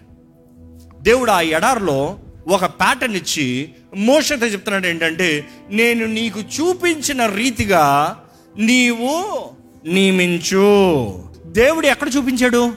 దేవుడు 1.02 1.32
ఆ 1.32 1.42
ఎడారిలో 1.42 2.20
ఒక 2.48 2.66
ప్యాటర్న్ 2.66 3.16
ఇచ్చి 3.16 3.74
మోషతో 3.96 4.48
చెప్తున్నాడు 4.48 4.88
ఏంటంటే 4.88 5.48
నేను 5.70 6.06
నీకు 6.06 6.40
చూపించిన 6.40 7.26
రీతిగా 7.26 8.18
నీవు 8.58 9.42
నియమించు. 9.86 11.24
దేవుడు 11.46 11.88
ఎక్కడ 11.88 12.10
చూపించాడు? 12.18 12.74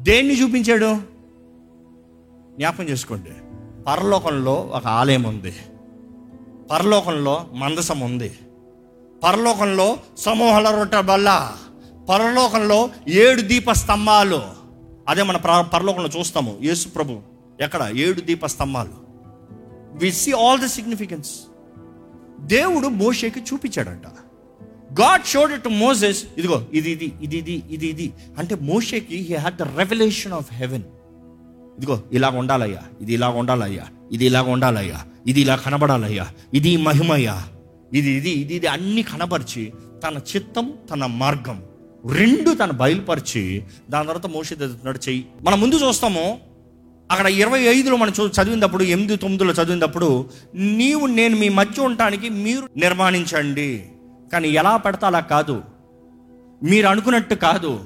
దేన్ని 0.00 0.42
చూపించాడు? 0.42 0.96
జ్ఞాపకం 2.56 2.84
చేసుకోండి. 2.84 3.30
పరలోకంలో 3.82 4.54
ఒక 4.54 4.86
ఆలయం 4.86 5.22
ఉంది. 5.22 5.54
పరలోకంలో 6.70 7.46
మందసం 7.52 8.00
ఉంది. 8.00 8.32
పరలోకంలో 9.24 9.96
సమూహాల 10.18 10.76
రొట్ట 10.76 10.96
బల్ల. 10.96 11.52
పరలోకంలో 12.08 12.90
ఏడు 13.08 13.42
దీప 13.42 13.72
స్తంభాలు. 13.72 14.42
అదే 15.08 15.22
మన 15.22 15.36
పరలోకంలో 15.60 16.18
చూస్తాము. 16.18 16.58
యేసు 16.62 16.88
ప్రభు 16.88 17.31
ఎక్కడ? 17.62 17.82
ఏడు 18.04 18.20
దీప 18.20 18.46
స్తంభాలు 18.46 18.96
we 19.98 20.12
see 20.12 20.32
all 20.32 20.60
the 20.60 20.66
significance 20.66 21.32
దేవుడు 22.40 22.88
మోషేకి 22.88 23.40
చూపించాడంట. 23.40 24.06
గాడ్ 25.00 25.24
షోడ్ 25.24 25.62
టు 25.62 25.68
మోసెస్ 25.68 26.24
ఇదిగో 26.38 26.66
ఇది 26.72 26.90
ఇది 26.90 27.12
ఇది 27.22 27.36
ఇది 27.36 27.62
ఇది 27.70 27.86
ఇది. 27.86 28.12
అంటే 28.38 28.54
మోషేకి 28.54 29.16
he 29.16 29.34
had 29.34 29.56
the 29.56 29.62
revolution 29.62 30.32
of 30.32 30.52
heaven 30.52 30.82
ఇదిగో 31.78 32.02
ఇలాగ 32.12 32.36
ఉండాలయ్యా. 32.36 32.82
ఇది 33.00 33.12
ఇలాగ 33.12 33.34
ఉండాలయ్యా. 33.36 33.84
ఇది 34.12 34.24
ఇలాగ 34.24 34.46
ఉండాలయ్యా. 34.50 34.98
ఇది 35.26 35.40
ఇలా 35.40 35.56
కనబడాలయ్యా. 35.56 36.26
ఇది 36.54 36.76
మహిమయ్యా. 36.76 37.36
ఇది 37.92 38.10
ఇది 38.10 38.30
ఇది 38.30 38.54
ఇది 38.54 38.66
అన్ని 38.66 39.02
కనపరిచి 39.02 39.72
తన 40.04 40.20
చిత్తం 40.32 40.72
తన 40.90 41.06
మార్గం 41.06 41.62
రెండు 42.12 42.50
తన 42.54 42.70
బయలుపరిచి 42.70 43.62
దాని 43.90 44.06
తర్వాత 44.06 44.26
మోషే 44.26 44.54
దగ్గర 44.54 44.96
చెయ్యి 45.08 45.26
మనం 45.42 45.60
ముందు 45.60 45.74
చూస్తాము 45.74 46.24
అక్కడ 47.12 47.26
ఇరవై 47.26 47.60
ఐదులో 47.60 47.96
మనం 47.96 48.12
చూ- 48.20 48.30
చదివినప్పుడు 48.30 48.84
ఎనిమిది 48.84 49.16
తొమ్మిదిలో 49.16 49.52
చదివినప్పుడు 49.52 50.30
నీవు 50.54 51.06
నేను 51.06 51.36
మీ 51.36 51.48
మధ్య 51.48 51.82
ఉండటానికి 51.82 52.28
మీరు 52.28 52.68
నిర్మాణించండి. 52.76 53.84
కానీ 54.32 54.48
ఎలా 54.48 54.76
పెడతా 54.76 55.06
అలా 55.06 55.20
కాదు. 55.20 55.62
మీరు 56.62 56.86
అనుకున్నట్టు 56.86 57.34
కాదు. 57.34 57.84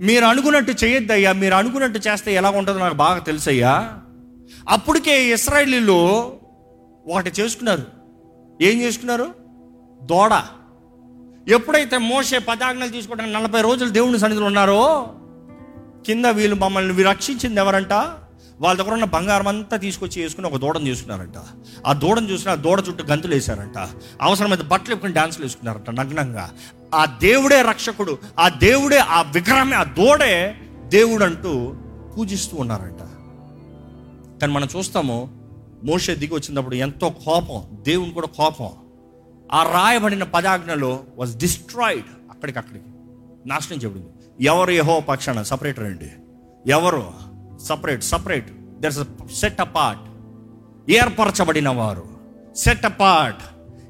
మీరు 0.00 0.24
అనుకున్నట్టు 0.24 0.84
చేయొద్దయ్యా. 0.84 1.32
మీరు 1.32 1.54
అనుకున్నట్టు 1.54 2.08
చేస్తే 2.08 2.34
ఎలా 2.34 2.50
ఉంటుందో 2.50 2.78
నాకు 2.78 2.94
బాగా 2.94 3.18
తెలుసయ్యా. 3.18 3.92
అప్పటికే 4.68 5.32
ఇస్రాయలీలు 5.32 6.32
ఒకటి 7.06 7.32
చేసుకున్నారు. 7.40 7.82
ఏం 8.62 8.80
చేసుకున్నారు? 8.80 9.28
దోడ. 10.02 10.42
ఎప్పుడైతే 11.48 11.98
మోసే 11.98 12.38
పదాజ్ఞలు 12.38 12.88
తీసుకోవడానికి 12.88 13.36
నలభై 13.36 13.60
రోజులు 13.60 13.90
దేవుని 13.90 14.18
సన్నిధిలో 14.18 14.46
ఉన్నారో 14.46 15.14
కింద 16.06 16.24
వీళ్ళు 16.24 16.56
మమ్మల్ని 16.56 17.02
రక్షించింది 17.02 17.60
ఎవరంట? 17.60 17.92
వాళ్ళ 18.60 18.80
దగ్గర 18.80 18.92
ఉన్న 18.92 19.04
బంగారం 19.04 19.48
అంతా 19.48 19.76
తీసుకొచ్చి 19.76 20.22
వేసుకుని 20.22 20.46
ఒక 20.46 20.56
దూడను 20.56 20.88
చూసుకున్నారంట 20.88 21.34
ఆ 21.86 21.92
దూడను 21.92 22.28
చూసిన 22.28 22.50
ఆ 22.50 22.54
దూడ 22.54 22.84
చుట్టూ 22.88 23.04
గంతులు 23.04 23.34
వేశారంట. 23.34 23.88
అవసరమైతే 24.22 24.62
బట్టలు 24.62 24.94
వేసుకుని 24.94 25.12
డాన్సులు 25.12 25.44
వేసుకున్నారంట 25.44 25.90
నగ్నంగా. 25.90 26.50
ఆ 26.94 27.04
దేవుడే 27.04 27.62
రక్షకుడు 27.62 28.18
ఆ 28.38 28.48
దేవుడే 28.48 28.98
ఆ 28.98 29.22
విగ్రహమే 29.22 29.76
ఆ 29.76 29.84
దూడే 29.84 30.56
దేవుడు 30.84 31.24
అంటూ 31.24 31.74
పూజిస్తూ 32.18 32.56
ఉన్నారంట. 32.56 33.00
కానీ 34.40 34.52
మనం 34.52 34.68
చూస్తాము 34.76 35.44
మోషే 35.84 36.14
దిగి 36.14 36.34
వచ్చినప్పుడు 36.34 36.74
ఎంతో 36.74 37.10
కోపం 37.10 37.62
దేవుని 37.82 38.10
కూడా 38.10 38.26
కోపం. 38.26 38.68
ఆ 39.52 39.62
రాయబడిన 39.62 40.22
పదాజ్ఞలో 40.22 41.00
వాజ్ 41.16 41.38
డిస్ట్రాయిడ్ 41.38 42.06
అక్కడికక్కడికి. 42.30 42.84
నాశనం 43.46 43.78
చెబుతుంది 43.78 44.44
ఎవరు 44.44 44.70
యహో 44.70 45.00
పక్షాన? 45.00 45.42
సపరేట్ 45.42 45.78
రండి. 45.78 46.10
ఎవరు? 46.70 47.23
Separate 47.64 48.04
separate 48.04 48.80
theirs 48.80 48.98
set 49.34 49.60
apart 49.60 50.02
ఏర్పరచబడిన 50.90 51.68
వారు. 51.68 52.04
సెట్ 52.56 52.86
అపార్ట్ 52.86 53.38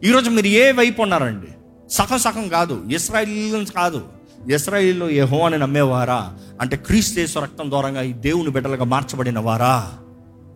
ఈరోజు 0.04 0.30
మీరు 0.30 0.46
ఏ 0.46 0.72
వైపు 0.72 1.02
ఉన్నారండి? 1.02 1.46
సగం 1.90 2.18
సగం 2.18 2.48
కాదు. 2.48 2.84
ఇస్రాయిల్ 2.92 3.66
కాదు. 3.66 4.06
ఇస్రాయిల్లో 4.54 5.10
యహో 5.10 5.46
అని 5.46 5.58
నమ్మేవారా? 5.58 6.34
అంటే 6.60 6.76
క్రీస్తు 6.76 7.38
రక్తం 7.38 7.70
ద్వారంగా 7.70 8.02
ఈ 8.02 8.12
దేవుని 8.12 8.50
బిడ్డలుగా 8.50 8.84
మార్చబడిన 8.84 9.38
వారా? 9.38 9.92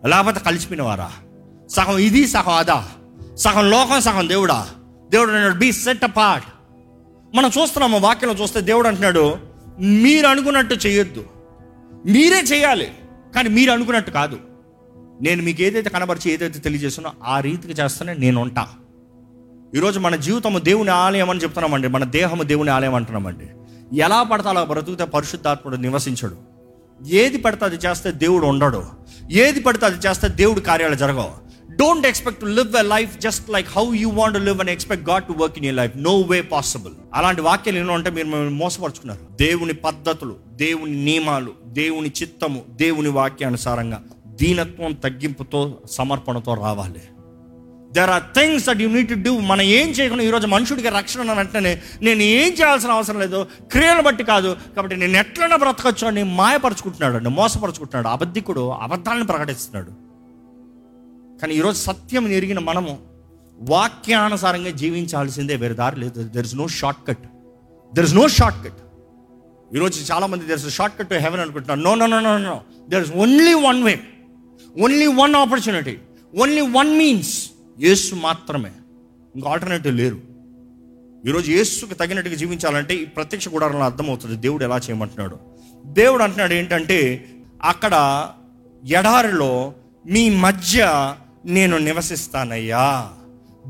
లేకపోతే 0.07 0.39
కలిసిపోయిన 0.39 0.83
వారా? 0.83 1.11
సగం 1.69 1.97
ఇది 1.97 2.27
సగం 2.27 2.53
అదా? 2.53 2.87
సగం 3.37 3.69
లోకం 3.69 4.01
సగం 4.01 4.29
దేవుడా? 4.29 4.67
దేవుడు 5.09 5.31
అన్నాడు 5.31 5.53
బీ 5.53 5.71
సెట్ 5.71 6.03
అపార్ట్ 6.03 6.47
మనం 7.35 7.51
చూస్తున్నాము 7.61 7.99
వాక్యంలో 7.99 8.43
చూస్తే 8.43 8.61
దేవుడు 8.61 8.87
అంటున్నాడు 8.87 9.37
మీరు 9.79 10.27
అనుకున్నట్టు 10.27 10.73
చేయొద్దు. 10.73 11.25
మీరే 12.05 12.39
చేయాలి. 12.39 12.91
కానీ 13.35 13.49
మీరు 13.49 13.71
అనుకున్నట్టు 13.71 14.11
కాదు. 14.11 14.39
నేను 15.21 15.43
మీకు 15.43 15.61
ఏదైతే 15.61 15.89
కనబరిచి 15.89 16.31
ఏదైతే 16.31 16.59
తెలియజేస్తున్నా 16.59 17.13
ఆ 17.23 17.39
రీతికి 17.39 17.81
చేస్తేనే 17.81 18.13
నేను 18.13 18.41
ఉంటా. 18.41 18.67
ఈరోజు 19.75 19.99
మన 19.99 20.15
జీవితము 20.15 20.59
దేవుని 20.59 20.89
ఆలయం 20.89 21.29
అని 21.29 21.39
చెప్తున్నామండి. 21.39 21.87
మన 21.87 22.03
దేహము 22.03 22.43
దేవుని 22.43 22.69
ఆలయం 22.69 22.95
అంటున్నామండి. 22.95 23.47
ఎలా 23.99 24.23
పడతా 24.23 24.49
అలా 24.49 24.63
బ్రతుకుతే 24.63 25.05
పరిశుద్ధాత్ముడు 25.05 25.75
నివసించడు. 25.75 26.37
ఏది 27.07 27.37
పడితే 27.37 27.65
అది 27.65 27.75
చేస్తే 27.75 28.11
దేవుడు 28.11 28.45
ఉండడు. 28.45 28.83
ఏది 29.31 29.59
పడితే 29.59 29.85
అది 29.85 30.07
చేస్తే 30.07 30.27
దేవుడు 30.27 30.59
కార్యాలు 30.59 30.95
జరగవు. 30.95 31.48
Don't 31.79 32.07
expect 32.07 32.41
to 32.41 32.45
live 32.45 32.75
a 32.75 32.81
life 32.81 33.19
just 33.19 33.49
like 33.49 33.67
how 33.77 33.95
you 33.95 34.09
want 34.09 34.37
live 34.37 34.59
and 34.59 34.71
expect 34.71 35.09
God 35.09 35.23
to 35.23 35.33
work 35.37 35.57
in 35.57 35.65
your 35.65 35.75
life 35.75 35.97
no 35.97 36.21
way 36.21 36.41
possible 36.41 36.93
అలాంటి 37.13 37.41
వాక్యాలు 37.41 37.77
ఎన్నో 37.77 37.93
అంటే 37.93 38.09
మీరు 38.09 38.27
మిమ్మల్ని 38.27 38.53
మోసపరుచుకున్నారు. 38.53 39.19
దేవుని 39.35 39.73
పద్ధతులు 39.73 40.35
దేవుని 40.47 41.05
నియమాలు 41.05 41.51
దేవుని 41.65 42.11
చిత్తము 42.21 42.61
దేవుని 42.69 43.09
వాక్యానుసారంగా 43.09 44.03
దీనత్వం 44.27 44.93
తగ్గింపుతో 44.93 45.77
సమర్పణతో 45.91 46.53
రావాలి. 46.53 47.01
There 47.91 48.09
are 48.09 48.23
things 48.23 48.65
that 48.65 48.81
you 48.81 48.89
need 48.89 49.09
to 49.09 49.13
do 49.13 49.39
మనం 49.39 49.61
ఏం 49.61 49.89
చేయకుండా 49.89 50.23
ఈరోజు 50.23 50.47
మనుషుడికి 50.47 50.89
రక్షణ 50.89 51.19
ఉన్న 51.21 51.33
వెంటనే 51.33 51.81
నేను 52.01 52.21
ఏం 52.21 52.53
చేయాల్సిన 52.53 52.91
అవసరం 52.91 53.19
లేదు. 53.19 53.47
క్రియలు 53.71 54.01
బట్టి 54.01 54.23
కాదు. 54.23 54.57
కాబట్టి 54.75 54.95
నేను 54.95 55.17
ఎట్లైనా 55.17 55.55
బ్రతకచ్చు 55.55 56.07
అని 56.07 56.23
మాయపరుచుకుంటున్నాడు 56.23 57.15
అండి 57.15 57.29
మోసపరుచుకుంటున్నాడు. 57.29 58.07
అబద్ధికుడు 58.07 58.69
అబద్ధాలను 58.69 59.27
ప్రకటిస్తున్నాడు. 59.27 60.08
కానీ 61.41 61.53
ఈరోజు 61.55 61.77
సత్యం 61.77 62.27
ఎరిగిన 62.27 62.59
మనము 62.59 62.97
వాక్యానుసారంగా 63.59 64.69
జీవించాల్సిందే. 64.69 65.55
వేరే 65.55 65.73
దారి 65.73 65.99
లేదు. 65.99 66.23
There 66.23 66.45
is 66.45 66.55
no 66.55 66.67
short 66.67 67.07
cut 67.07 67.23
there 67.93 68.05
is 68.05 68.15
no 68.15 68.27
short 68.27 68.63
cut 68.65 68.79
ఈరోజు 69.75 70.11
చాలా 70.11 70.27
మంది 70.27 70.45
there 70.45 70.65
is 70.65 70.75
short 70.75 70.99
cut 70.99 71.09
to 71.09 71.15
heaven 71.15 71.41
అనుకుంటున్నారు. 71.41 71.79
No 71.79 71.95
no 71.95 72.05
no 72.05 72.19
no 72.19 72.37
no 72.37 72.61
there 72.89 73.03
is 73.03 73.13
only 73.13 73.53
one 73.53 73.83
way 73.83 73.99
only 74.81 75.07
one 75.07 75.35
opportunity 75.35 75.97
only 76.41 76.61
one 76.61 76.97
means 76.97 77.49
యేసు 77.79 78.15
మాత్రమే. 78.15 78.71
ఇంకా 79.35 79.49
alternative 79.49 79.95
లేరు. 79.95 80.17
ఈరోజు 81.27 81.51
యేసుకు 81.51 81.93
తగినట్టుగా 81.93 82.35
జీవించాలంటే 82.35 82.95
ఈ 82.95 83.05
ప్రత్యక్ష 83.05 83.49
గుడారంలో 83.49 83.85
అర్థమవుతుంది. 83.85 84.35
దేవుడు 84.35 84.63
ఎలా 84.63 84.77
చేయమంటున్నాడు? 84.77 85.39
దేవుడు 85.85 86.23
అంటున్నాడు 86.23 86.53
ఏంటంటే 86.53 87.29
అక్కడ 87.63 88.27
ఎడారిలో 88.83 89.73
మీ 90.05 90.29
మధ్య 90.29 90.85
నేను 91.45 91.77
నివసిస్తానయ్యా. 91.77 93.09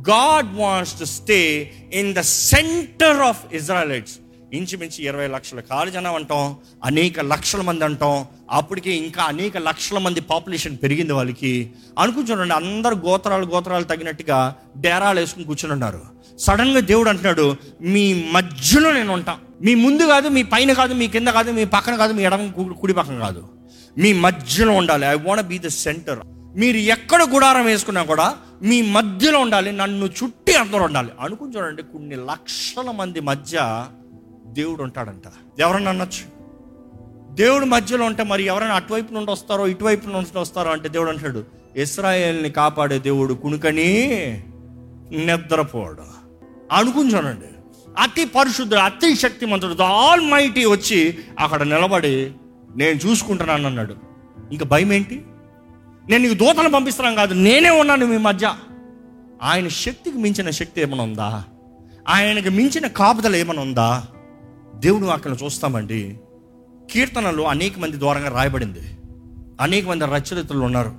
God 0.10 0.56
wants 0.56 1.00
to 1.00 1.06
stay 1.06 1.74
in 1.94 2.14
the 2.14 2.20
centre 2.20 3.22
of 3.22 3.54
Israelites 3.54 4.20
ఇంచుమించు 4.54 5.04
ఇరవై 5.04 5.28
లక్షల 5.28 5.60
కాలు 5.60 5.90
జనం 5.90 6.16
అంటాం 6.16 6.56
అనేక 6.84 7.20
లక్షల 7.20 7.62
మంది 7.62 7.86
అంటాం. 7.86 8.26
అప్పటికే 8.52 8.92
ఇంకా 8.92 9.24
అనేక 9.24 9.58
లక్షల 9.58 9.98
మంది 9.98 10.22
పాపులేషన్ 10.22 10.78
పెరిగింది 10.84 11.14
వాళ్ళకి. 11.14 11.72
అనుకుంటుండండి 12.00 12.54
అందరు 12.54 12.96
గోత్రాలు 12.96 13.46
గోత్రాలు 13.46 13.84
తగినట్టుగా 13.84 14.56
డేరాలు 14.78 15.20
వేసుకుని 15.20 15.46
కూర్చుని 15.46 15.74
ఉన్నారు. 15.74 16.02
సడన్గా 16.40 16.80
దేవుడు 16.80 17.10
అంటున్నాడు 17.10 17.56
మీ 17.82 18.30
మధ్యలో 18.32 18.92
నేను 18.92 19.14
ఉంటా. 19.14 19.38
మీ 19.62 19.76
ముందు 19.76 20.04
కాదు 20.04 20.28
మీ 20.28 20.44
పైన 20.44 20.74
కాదు 20.74 20.94
మీ 20.94 21.08
కింద 21.08 21.28
కాదు 21.28 21.52
మీ 21.52 21.66
పక్కన 21.66 21.96
కాదు 21.96 22.14
మీ 22.14 22.24
ఎడమ 22.24 22.52
కు- 22.58 22.74
కుడి 22.74 22.94
పక్కన 22.94 23.20
కాదు. 23.20 23.48
మీ 23.98 24.14
మధ్యలో 24.14 24.72
ఉండాలి. 24.72 25.06
I 25.06 25.14
want 25.14 25.48
be 25.48 25.58
the 25.58 25.68
centre 25.68 26.20
మీరు 26.56 26.78
ఎక్కడ 26.78 27.24
గుడారం 27.24 27.66
వేసుకున్నా 27.66 28.04
కూడా 28.04 28.36
మీ 28.62 28.82
మధ్యలో 28.82 29.40
ఉండాలి 29.40 29.72
నన్ను 29.72 30.06
చుట్టి 30.06 30.56
అందరూ 30.56 30.84
ఉండాలి. 30.84 31.10
అనుకుని 31.20 31.58
చూడండి 31.58 31.84
కొన్ని 31.84 32.16
లక్షల 32.16 32.92
మంది 32.92 33.20
మధ్య 33.20 33.86
దేవుడు 34.46 34.84
ఉంటాడంట. 34.84 35.24
ఎవరన్నా 35.60 35.92
అనొచ్చు? 35.92 36.40
దేవుడు 37.36 37.66
మధ్యలో 37.66 38.06
ఉంటే 38.06 38.24
మరి 38.24 38.44
ఎవరైనా 38.44 38.74
అటువైపు 38.74 39.14
నుండి 39.14 39.32
వస్తారో 39.32 39.68
ఇటువైపు 39.68 40.10
నుండి 40.10 40.40
వస్తారో 40.40 40.72
అంటే 40.72 40.90
దేవుడు 40.90 41.10
అంటాడు 41.10 41.44
ఇస్రాయేల్ని 41.76 42.50
కాపాడే 42.50 43.00
దేవుడు 43.00 43.34
కునుకని 43.34 44.08
నిద్రపోడు. 45.12 46.04
అనుకుని 46.72 47.16
చూడండి. 47.16 47.48
అతి 47.98 48.26
పరిశుద్ధుడు 48.26 48.80
అతి 48.80 49.16
శక్తిమంతుడు 49.16 49.84
ఆల్ 49.84 50.22
మైటీ 50.22 50.66
వచ్చి 50.66 51.18
అక్కడ 51.40 51.64
నిలబడి 51.64 52.32
నేను 52.76 53.00
చూసుకుంటున్నాను 53.10 53.66
అన్నాడు 53.66 53.96
ఇంకా 54.52 54.66
భయం 54.66 54.94
ఏంటి 54.94 55.26
నేను 56.08 56.24
నీకు 56.24 56.34
దూతను 56.34 56.70
పంపిస్తున్నాను 56.70 57.16
కాదు 57.16 57.34
నేనే 57.34 57.70
ఉన్నాను 57.70 58.06
మీ 58.06 58.18
మధ్య. 58.18 58.56
ఆయన 59.44 59.68
శక్తికి 59.68 60.18
మించిన 60.18 60.50
శక్తి 60.50 60.82
ఏమైనా 60.82 61.04
ఉందా? 61.04 61.44
ఆయనకి 62.10 62.50
మించిన 62.50 62.88
కాపుదలు 62.88 63.36
ఏమైనా 63.36 63.62
ఉందా? 63.62 64.06
దేవుడు 64.76 65.06
అక్కడ 65.06 65.36
చూస్తామండి. 65.44 66.20
కీర్తనలు 66.92 67.42
అనేక 67.42 67.80
మంది 67.80 68.00
ద్వారంగా 68.00 68.30
రాయబడింది. 68.30 68.80
అనేక 69.62 69.88
మంది 69.88 70.06
రచయితలు 70.06 70.60
ఉన్నారు. 70.60 70.94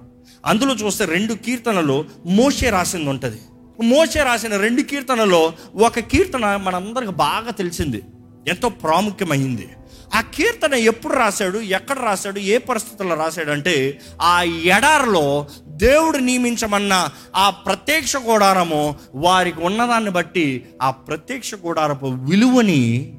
అందులో 0.46 0.74
చూస్తే 0.74 1.04
రెండు 1.04 1.34
కీర్తనలు 1.34 2.04
మోషే 2.26 2.70
రాసింది 2.70 3.10
ఉంటుంది. 3.10 3.40
మోసే 3.84 4.22
రాసిన 4.22 4.56
రెండు 4.56 4.82
కీర్తనలో 4.82 5.52
ఒక 5.74 5.98
కీర్తన 5.98 6.56
మనందరికి 6.56 7.12
బాగా 7.12 7.50
తెలిసింది. 7.50 8.02
ఎంతో 8.48 8.68
ప్రాముఖ్యమైంది. 8.68 9.68
ఆ 10.14 10.20
కీర్తన 10.20 10.74
ఎప్పుడు 10.74 11.14
రాశాడు? 11.14 11.58
ఎక్కడ 11.58 11.98
రాశాడు? 11.98 12.38
ఏ 12.38 12.58
పరిస్థితుల్లో 12.58 13.14
రాశాడు 13.14 13.50
అంటే 13.50 14.00
ఆ 14.22 14.42
ఎడారిలో 14.42 15.46
దేవుడు 15.66 16.18
నియమించమన్న 16.18 17.08
ఆ 17.36 17.50
ప్రత్యక్ష 17.50 18.16
గుడారము 18.16 18.94
వారికి 19.14 19.60
ఉన్నదాన్ని 19.60 20.10
బట్టి 20.10 20.68
ఆ 20.82 20.90
ప్రత్యక్ష 20.90 21.54
గుడారపు 21.54 22.06
విలువని 22.06 23.14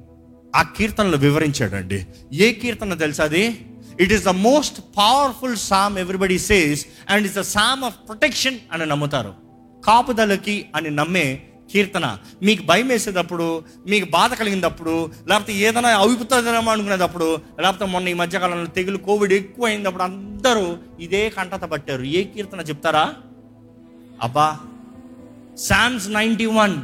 ఆ 0.55 0.61
కీర్తనలో 0.61 1.17
వివరించాడండి. 1.17 2.05
ఏ 2.33 2.53
కీర్తన 2.53 2.93
తెలుసా 2.93 3.23
అది? 3.23 3.65
It 3.99 4.13
is 4.13 4.23
the 4.23 4.29
most 4.29 4.81
powerful 4.81 5.57
psalm 5.57 5.97
everybody 5.97 6.39
says 6.39 6.85
and 7.09 7.25
it's 7.25 7.39
the 7.39 7.41
psalm 7.41 7.83
of 7.83 7.95
protection 8.07 8.57
అని 8.73 8.85
నమ్ముతారు. 8.85 9.33
కాపుదలకి 9.85 10.65
అని 10.75 10.89
నమ్మే 10.89 11.41
కీర్తన. 11.71 12.05
మీకు 12.47 12.63
భయం 12.69 12.87
వేసేటప్పుడు 12.87 13.47
మీకు 13.91 14.07
బాధ 14.17 14.31
కలిగినప్పుడు 14.39 14.95
లేకపోతే 15.29 15.53
ఏదైనా 15.65 15.91
అవిపుతుందేమో 16.03 16.71
అనుకునేటప్పుడు 16.71 17.29
లేకపోతే 17.61 17.85
మొన్న 17.93 18.13
ఈ 18.13 18.15
మధ్యకాలంలో 18.21 18.71
తెగులు 18.77 19.01
కోవిడ్ 19.07 19.33
ఎక్కువ 19.33 19.65
అయినప్పుడు 19.71 20.05
అందరూ 20.09 20.65
ఇదే 20.99 21.23
కంటత 21.37 21.63
పట్టారు. 21.73 22.03
ఏ 22.19 22.23
కీర్తన 22.33 22.61
చెప్తారా? 22.69 23.05
అబ్బా 24.27 24.47
శామ్స్ 25.67 26.07
నైంటీ 26.17 26.47
వన్ 26.59 26.75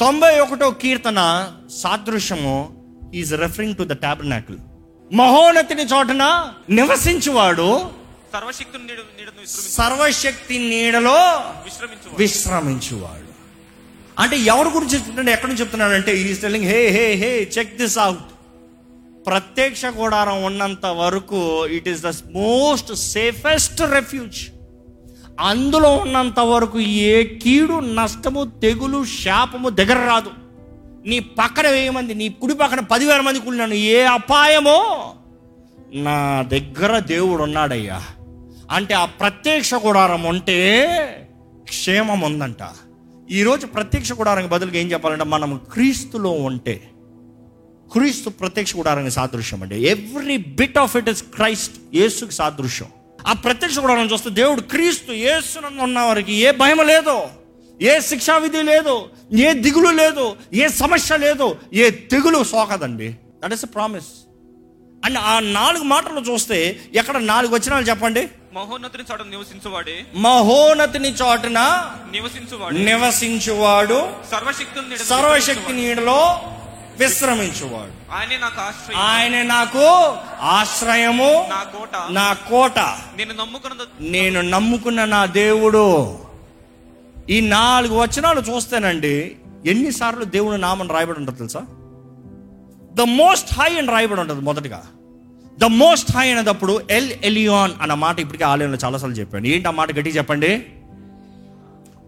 తొంభై 0.00 0.32
ఒకటో 0.40 0.70
కీర్తన 0.82 1.20
సాదృశ్యము. 1.82 2.56
Is 3.14 3.32
referring 3.44 3.76
to 3.76 3.84
the 3.92 3.94
tabernacle 4.06 4.58
మహోన్నతిని 5.10 5.84
చోటన 5.92 6.24
నివసించువాడు. 6.78 7.70
సర్వశక్తుని 8.32 8.84
నీడ 8.86 9.30
సర్వశక్తి 9.46 10.56
నీడలో 10.70 11.18
విశ్రమించు 11.66 12.16
విశ్రమించువాడు. 12.18 13.27
అంటే 14.18 14.36
ఎవరి 14.36 14.68
గురించి 14.68 14.94
చెప్తున్నాడు 14.94 15.30
ఎక్కడి 15.30 15.50
నుంచి 15.50 15.62
చెప్తున్నాడు 15.62 15.94
అంటే 15.94 16.12
ఈ 16.20 16.34
telling 16.34 16.64
hey 16.64 16.90
hey 16.90 17.14
hey 17.14 17.48
check 17.58 17.76
this 17.76 17.98
out 17.98 18.30
ప్రత్యక్ష 19.26 19.86
గోడారం 19.86 20.44
ఉన్నంత 20.44 20.86
వరకు 20.86 21.66
it 21.66 21.88
is 21.88 22.02
the 22.02 22.12
most 22.32 22.92
safest 22.94 23.80
refuge 23.80 24.40
అందులో 25.40 25.96
ఉన్నంత 25.96 26.40
వరకు 26.40 26.78
ఏ 26.78 27.24
కీడు 27.24 27.80
నష్టము 27.80 28.44
తెగులు 28.62 29.04
శాపము 29.04 29.68
దగ్గర 29.70 29.98
రాదు. 30.06 30.30
నీ 31.06 31.20
పక్కన 31.20 31.66
వెయ్యి 31.68 31.90
మంది 31.90 32.14
నీ 32.14 32.28
కుడి 32.28 32.54
పక్కన 32.54 32.80
పదివేల 32.80 33.20
మంది 33.20 33.38
కూలినాను 33.38 33.74
ఏ 33.74 34.02
అపాయమో 34.02 34.78
నా 35.92 36.42
దగ్గర 36.42 36.98
దేవుడు 36.98 37.42
ఉన్నాడయ్యా. 37.42 38.00
అంటే 38.70 38.94
ఆ 38.94 39.04
ప్రత్యక్ష 39.04 39.74
గుడారం 39.74 40.22
ఉంటే 40.22 40.58
క్షేమం 41.64 42.20
ఉందంట. 42.20 42.62
ఈరోజు 43.30 43.66
ప్రత్యక్ష 43.66 44.12
గుడారానికి 44.12 44.52
బదులుగా 44.52 44.76
ఏం 44.76 44.92
చెప్పాలంటే 44.92 45.24
మనం 45.24 45.60
క్రీస్తులో 45.72 46.30
ఉంటే 46.30 46.74
క్రీస్తు 47.92 48.28
ప్రత్యక్ష 48.30 48.76
గుడారానికి 48.76 49.14
సాదృశ్యం 49.14 49.62
అండి. 49.62 49.76
Every 49.86 50.36
bit 50.36 50.78
of 50.78 50.96
it 50.96 51.08
is 51.08 51.22
Christ 51.22 51.76
యేసుకి 51.94 52.32
సాదృశ్యం. 52.32 52.88
ఆ 53.26 53.32
ప్రత్యక్ష 53.32 53.78
గుడారం 53.78 54.08
చూస్తే 54.12 54.30
దేవుడు 54.30 54.60
క్రీస్తు 54.60 55.12
యేసునందు 55.12 55.82
ఉన్న 55.82 55.98
వారికి 55.98 56.32
ఏ 56.32 56.52
భయం 56.52 56.86
లేదు 56.86 57.16
ఏ 57.82 58.00
శిక్షా 58.00 58.36
విధి 58.36 58.62
లేదు 58.62 58.94
ఏ 59.34 59.52
దిగులు 59.52 59.90
లేదు 60.02 60.36
ఏ 60.54 60.68
సమస్య 60.68 61.16
లేదు 61.16 61.56
ఏ 61.74 61.90
తెగులు 61.90 62.44
సోకదండి. 62.44 63.14
దట్ 63.44 63.52
ఇస్ 63.52 63.64
ప్రామిస్ 63.74 64.10
అండ్ 65.04 65.18
ఆ 65.18 65.40
నాలుగు 65.40 65.84
మాటలు 65.84 66.20
చూస్తే 66.20 66.80
ఎక్కడ 66.94 67.16
నాలుగు 67.16 67.54
వచ్చినాలు 67.54 67.84
చెప్పండి? 67.84 68.28
మహోన్నతిని 68.54 69.04
చోట 69.12 69.22
నివసించువాడే. 69.22 70.04
మహోన్నతిని 70.14 71.08
చోటున 71.08 71.90
నివసించువాడే. 72.10 72.78
నివసించువాడు. 72.78 74.08
సర్వశక్తి 74.30 74.80
విశ్రమించువాడు. 74.80 75.72
నీడలో 75.72 76.40
విశ్రమించువాడు. 76.98 78.12
ఆయనే 78.12 78.38
నాకు 78.38 78.60
ఆశ్రయం. 78.60 79.00
ఆయన 79.00 79.42
నాకు 79.42 79.84
ఆశ్రయము. 80.40 81.46
నా 81.48 81.62
కోట. 81.62 81.96
నా 82.10 82.32
కోట. 82.32 82.78
నేను 83.16 83.34
నమ్ముకున్న 83.34 83.74
నేను 84.00 84.40
నమ్ముకున్న 84.40 85.04
నా 85.04 85.26
దేవుడు. 85.26 86.18
ఈ 87.30 87.40
నాలుగు 87.40 87.98
వచనాలు 87.98 88.40
చూస్తేనండి 88.40 89.36
ఎన్నిసార్లు 89.66 90.24
దేవుని 90.24 90.58
నామం 90.58 90.90
రాయబడి 90.90 91.18
ఉంటుంది 91.18 91.38
తెలుసా? 91.38 91.60
ద 92.94 93.00
మోస్ట్ 93.00 93.54
హై 93.54 93.78
అని 93.78 93.88
రాయబడి 93.88 94.20
ఉంటుంది 94.20 94.40
మొదటిగా. 94.40 94.86
ద 95.58 95.64
మోస్ట్ 95.64 96.12
హై 96.12 96.30
అనేటప్పుడు 96.30 96.80
ఎల్ 96.90 97.12
ఎలియాన్ 97.24 97.72
అన్న 97.82 97.94
మాట 97.94 98.20
ఇప్పటికే 98.20 98.44
ఆలయంలో 98.44 98.78
చాలాసార్లు 98.84 99.16
చెప్పాను. 99.16 99.46
ఏంటి 99.46 99.68
ఆ 99.68 99.70
మాట 99.70 99.96
గట్టి 99.96 100.10
చెప్పండి? 100.10 100.66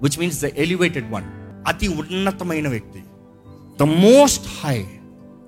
Which 0.02 0.19
means 0.19 0.42
the 0.42 0.45
elevated 0.45 1.12
one 1.12 1.25
అతి 1.66 1.88
ఉన్నతమైన 1.88 2.69
వ్యక్తి. 2.69 3.02
ద 3.80 3.83
మోస్ట్ 3.83 4.45
హై 4.64 4.87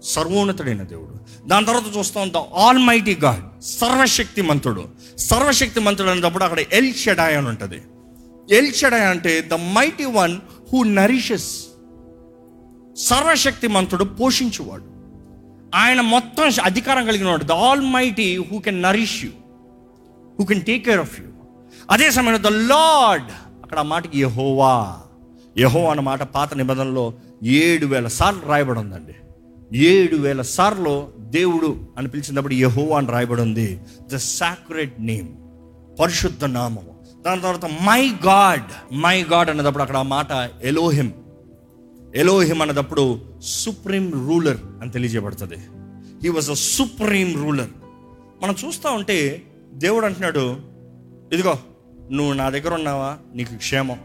సర్వోన్నతుడైన 0.03 0.83
దేవుడు. 0.83 1.49
దాని 1.49 1.67
తర్వాత 1.67 1.97
చూస్తాం 1.99 2.33
ద 2.33 2.37
ఆల్ 2.37 2.79
మైటీ 2.79 3.15
గాడ్ 3.15 3.63
సర్వశక్తి 3.63 4.43
మంతుడు 4.43 4.89
సర్వశక్తి 5.17 5.81
మంతుడు 5.81 6.09
అనేటప్పుడు 6.09 6.45
అక్కడ 6.45 6.59
ఎల్ 6.73 6.95
షెడాయ్ 6.95 7.37
అని 7.37 7.49
ఉంటుంది. 7.49 7.83
ఎల్ 8.57 8.73
షెడాయ్ 8.73 9.03
అంటే 9.03 9.41
the 9.41 9.55
mighty 9.55 10.05
one 10.05 10.37
who 10.73 10.83
nourishes 10.83 11.67
సర్వశక్తి 12.97 13.69
మంతుడు 13.69 14.05
పోషించువాడు. 14.05 14.92
ఆయన 15.75 16.01
మొత్తం 16.01 16.51
అధికారం 16.63 17.07
కలిగిన 17.07 17.29
వాడు. 17.29 17.45
The 17.45 17.53
all 17.53 17.81
mighty 17.81 18.37
who 18.37 18.59
can 18.59 18.83
nourish 18.83 19.25
you 19.25 19.31
who 20.39 20.45
can 20.45 20.63
take 20.63 20.85
care 20.85 21.01
of 21.01 21.21
you 21.21 21.27
అదే 21.91 22.11
సమయంలో 22.11 22.51
ద 22.51 22.53
లార్డ్ 22.53 23.31
అక్కడ 23.63 23.79
ఆ 23.79 23.83
మాటకి 23.83 24.21
యహోవా. 24.21 24.97
యహో 25.59 25.91
అన్న 25.91 26.01
మాట 26.01 26.23
పాత 26.23 26.55
నిబంధనలో 26.55 27.13
ఏడు 27.43 27.87
వేల 27.87 28.09
సార్లు 28.09 28.47
రాయబడి 28.47 28.79
ఉందండి. 28.79 29.15
ఏడు 29.77 30.17
వేల 30.17 30.43
సార్లు 30.43 31.13
దేవుడు 31.19 31.89
అని 31.99 32.09
పిలిచినప్పుడు 32.09 32.55
యహో 32.55 32.91
అని 32.97 33.07
రాయబడి 33.07 33.43
ఉంది. 33.43 33.81
ద 34.13 34.17
సాక్రెడ్ 34.17 34.93
నేమ్ 34.99 35.29
పరిశుద్ధ 36.01 36.45
నామం 36.45 36.83
దాని 37.27 37.41
తర్వాత 37.41 37.65
మై 37.65 38.09
గాడ్ 38.09 38.95
మై 38.95 39.23
గాడ్ 39.23 39.51
అన్నప్పుడు 39.51 39.83
అక్కడ 39.83 39.97
ఆ 39.97 40.03
మాట 40.03 40.51
ఎలోహిం 40.63 41.13
ఎలోహిం 42.17 42.63
అన్నదప్పుడు 42.63 43.21
సుప్రీం 43.43 44.29
రూలర్ 44.29 44.57
అని 44.81 44.91
తెలియజేయబడుతుంది. 44.91 45.57
He 46.23 46.29
was 46.29 46.51
a 46.51 46.55
supreme 46.55 47.43
ruler 47.43 47.69
మనం 48.43 48.55
చూస్తూ 48.65 48.93
ఉంటే 48.93 49.43
దేవుడు 49.73 50.07
అంటున్నాడు 50.07 50.57
ఇదిగో 51.33 51.59
నువ్వు 52.13 52.33
నా 52.33 52.51
దగ్గర 52.51 52.75
ఉన్నావా? 52.75 53.17
నీకు 53.35 53.55
క్షేమం. 53.55 53.99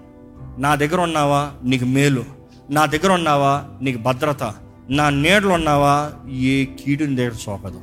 నా 0.58 0.76
దగ్గర 0.76 1.02
ఉన్నావా? 1.02 1.52
నీకు 1.64 1.86
మేలు. 1.86 2.26
నా 2.70 2.86
దగ్గర 2.86 3.12
ఉన్నావా? 3.12 3.64
నీకు 3.82 3.98
భద్రత. 3.98 4.56
నా 4.90 5.10
నీడలు 5.10 5.48
ఉన్నావా? 5.48 6.12
ఏ 6.30 6.66
కీడుని 6.66 7.16
దగ్గర 7.16 7.32
సోకదు. 7.32 7.82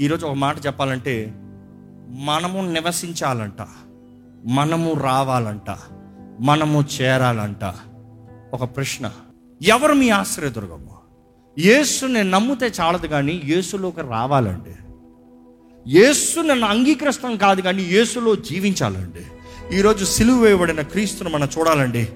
ఈరోజు 0.00 0.26
ఒక 0.26 0.32
మాట 0.32 0.66
చెప్పాలంటే 0.66 1.34
మనము 2.08 2.72
నివసించాలంట. 2.72 3.66
మనము 4.46 4.92
రావాలంట. 4.92 5.76
మనము 6.40 6.84
చేరాలంట. 7.00 7.74
ఒక 8.56 8.64
ప్రశ్న. 8.64 9.10
ఎవరు 9.62 9.92
మీ 9.92 10.10
ఆశ్రయదుర్గము? 10.10 10.96
యేసుని 11.58 12.24
నమ్మితే 12.24 12.72
చాలదు 12.80 13.06
కానీ 13.06 13.42
యేసులోకి 13.44 14.00
రావాలండి. 14.00 14.70
యేసు 15.98 16.40
నన్ను 16.40 16.66
అంగీకరిస్తాం 16.66 17.36
కాదు 17.36 17.60
కానీ 17.60 17.82
యేసులో 17.82 18.36
జీవించాలండి. 18.36 19.22
ఈరోజు 19.76 20.04
సిలువ 20.04 20.38
వేయబడిన 20.38 20.80
క్రీస్తును 20.80 21.30
మనం 21.30 21.48
చూడాలండి. 21.58 22.08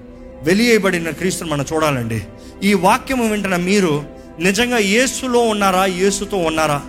వెలియబడిన 0.43 1.09
క్రీస్తును 1.09 1.49
మనం 1.49 1.65
చూడాలండి. 1.73 2.25
ఈ 2.63 2.73
వాక్యము 2.73 3.31
వింటున్న 3.31 3.55
మీరు 3.55 4.03
నిజంగా 4.39 4.77
యేసులో 4.77 5.39
ఉన్నారా? 5.39 5.85
యేసుతో 5.85 6.37
ఉన్నారా? 6.37 6.81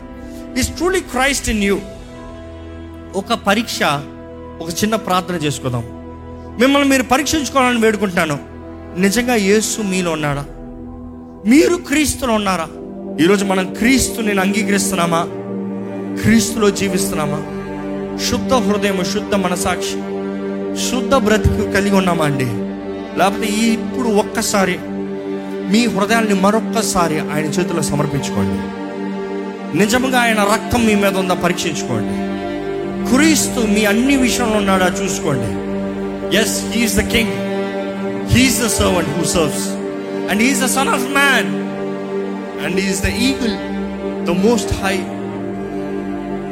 Is 0.59 0.69
truly 0.69 1.01
Christ 1.01 1.49
in 1.49 1.65
you 1.65 1.81
ఒక 3.15 3.33
పరీక్ష 3.33 3.83
ఒక 4.61 4.71
చిన్న 4.71 4.97
ప్రార్థన 4.97 5.35
చేసుకుందాం. 5.35 5.85
మిమ్మల్ని 6.61 6.89
మీరు 6.89 7.03
పరీక్షించుకోవాలని 7.03 7.81
వేడుకుంటున్నాను. 7.81 8.52
నిజంగా 8.99 9.35
యేసు 9.35 9.83
మీలో 9.83 10.11
ఉన్నాడా? 10.11 10.45
మీరు 11.47 11.75
క్రీస్తులో 11.75 12.35
ఉన్నారా? 12.35 12.69
ఈరోజు 13.25 13.45
మనం 13.45 13.75
క్రీస్తు 13.75 14.21
నేను 14.21 14.41
అంగీకరిస్తున్నామా? 14.41 15.27
క్రీస్తులో 16.23 16.71
జీవిస్తున్నామా? 16.71 17.43
శుద్ధ 18.31 18.53
హృదయం 18.55 19.05
శుద్ధ 19.05 19.35
మనసాక్షి 19.35 19.93
శుద్ధ 20.91 21.15
బ్రతుకు 21.15 21.71
కలిగి 21.71 21.97
ఉన్నామా 21.97 22.25
అండి? 22.25 22.47
లేకపోతే 23.19 23.47
ఈ 23.47 23.73
ఇప్పుడు 23.73 24.09
ఒక్కసారి 24.09 24.79
మీ 25.71 25.87
హృదయాన్ని 25.87 26.35
మరొక్కసారి 26.35 27.19
ఆయన 27.19 27.45
చేతిలో 27.45 27.83
సమర్పించుకోండి. 27.83 28.83
నిజంగా 29.79 30.21
ఆయన 30.21 30.41
రక్తం 30.41 30.87
మీ 30.87 30.95
మీద 30.95 31.17
ఉందా 31.17 31.35
పరీక్షించుకోండి. 31.35 32.33
క్రీస్తు 33.11 33.67
మీ 33.67 33.85
అన్ని 33.85 34.17
విషయంలో 34.17 34.57
ఉన్నాడా 34.57 34.87
చూసుకోండి. 34.87 35.73
Yes 36.37 36.65
he is 36.65 36.97
the 36.97 37.01
king 37.01 37.52
he's 38.35 38.65
the 38.65 38.67
servant 38.67 39.11
who 39.11 39.25
serves 39.25 39.69
and 40.31 40.43
he's 40.43 40.63
the 40.63 40.67
son 40.67 40.89
of 40.89 41.07
man 41.11 41.49
and 42.65 42.81
is 42.81 43.03
the 43.03 43.07
eagle 43.07 43.57
the 44.27 44.31
most 44.31 44.73
high 44.73 44.95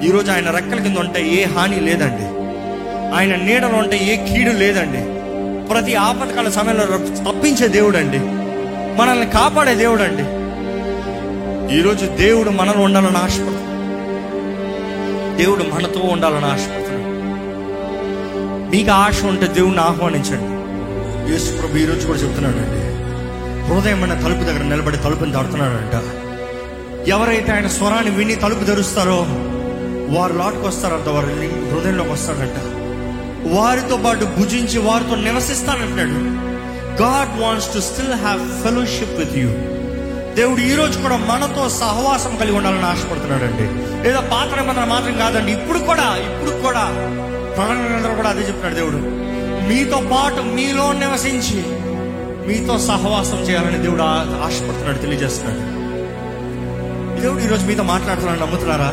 ఈరోజు 0.09 0.31
ఆయన 0.31 0.51
రెక్కల 0.51 0.83
కింద 0.83 0.97
ఉంటే 0.97 1.29
ఏ 1.29 1.45
హాని 1.45 1.81
లేదండి. 1.81 2.27
ఆయన 3.17 3.37
నీడలో 3.37 3.79
ఉంటే 3.79 3.97
ఏ 3.97 4.17
కీడు 4.29 4.51
లేదండి. 4.51 5.03
ప్రతి 5.69 5.95
ఆపత్కాల 5.95 6.51
సమయంలో 6.51 6.85
తప్పించే 7.33 7.69
దేవుడు 7.69 7.97
అండి 7.97 8.19
మనల్ని 8.99 9.27
కాపాడే 9.27 9.75
దేవుడు 9.75 10.03
అండి 10.03 10.23
ఈరోజు 11.79 12.07
దేవుడు 12.07 12.51
మనలో 12.51 12.81
ఉండాలని 12.81 13.17
ఆశపడుతున్నాడు. 13.17 13.71
దేవుడు 15.37 15.65
మనతో 15.75 16.01
ఉండాలని 16.01 16.45
ఆశపడుతున్నాడు. 16.45 17.11
మీకు 18.77 18.91
ఆశ 18.91 19.25
ఉంటే 19.25 19.47
దేవుడిని 19.47 19.81
ఆహ్వానించండి. 19.81 20.60
యేసు 21.29 21.59
ప్రభు 21.59 21.79
ఈరోజు 21.79 22.07
కూడా 22.07 22.19
చెప్తున్నాడండి 22.19 22.81
హృదయం 23.69 24.03
అన్న 24.03 24.15
తలుపు 24.15 24.45
దగ్గర 24.45 24.63
నిలబడి 24.63 24.97
తలుపుని 24.97 25.33
దాడుతున్నాడంట 25.33 25.97
ఎవరైతే 27.09 27.53
ఆయన 27.53 27.67
స్వరాన్ని 27.67 28.11
విని 28.11 28.35
తలుపు 28.35 28.65
తెరుస్తారో 28.65 29.19
వారు 30.17 30.33
లోటుకు 30.33 30.67
వస్తారంట 30.67 31.09
వారి 31.09 31.49
హృదయంలోకి 31.73 32.11
వస్తాడంట 32.11 32.59
వారితో 33.55 33.97
పాటు 33.97 34.25
భుజించి 34.25 34.79
వారితో 34.79 35.15
నివసిస్తానంటాడు 35.15 36.19
God 37.03 37.43
wants 37.43 37.75
to 37.75 37.81
still 37.81 38.15
have 38.15 38.63
fellowship 38.63 39.19
with 39.19 39.37
you. 39.37 39.49
దేవుడు 40.35 40.61
ఈ 40.61 40.75
రోజు 40.75 40.99
కూడా 41.01 41.17
మనతో 41.17 41.69
సహవాసం 41.69 42.37
కలిగి 42.37 42.57
ఉండాలని 42.57 42.85
ఆశపడుతున్నాడండి. 42.85 43.67
ఏదో 44.09 44.21
పాత్ర 44.21 44.61
నిబంధన 44.61 44.85
మాత్రం 44.85 45.19
కాదండి 45.19 45.53
ఇప్పుడు 45.53 45.79
కూడా 45.79 46.17
ఇప్పుడు 46.17 46.51
కూడా. 46.63 46.85
ప్రణాళిక 47.57 48.17
కూడా 48.17 48.29
అదే 48.29 48.41
చెప్తున్నాడు 48.41 48.75
దేవుడు. 48.75 49.30
మీతో 49.71 49.99
పాటు 50.13 50.41
మీలో 50.57 50.93
నివసించి 50.93 51.61
మీతో 52.49 52.75
సహవాసం 52.87 53.39
చేయాలని 53.39 53.79
దేవుడు 53.83 54.03
ఆశపడుతున్నాడు 54.47 54.99
తెలియజేస్తున్నాడు. 54.99 55.63
దేవుడు 57.21 57.41
ఈరోజు 57.41 57.65
మీతో 57.67 57.83
మాట్లాడుతున్నాడు 57.83 58.41
నమ్ముతున్నారా? 58.41 58.91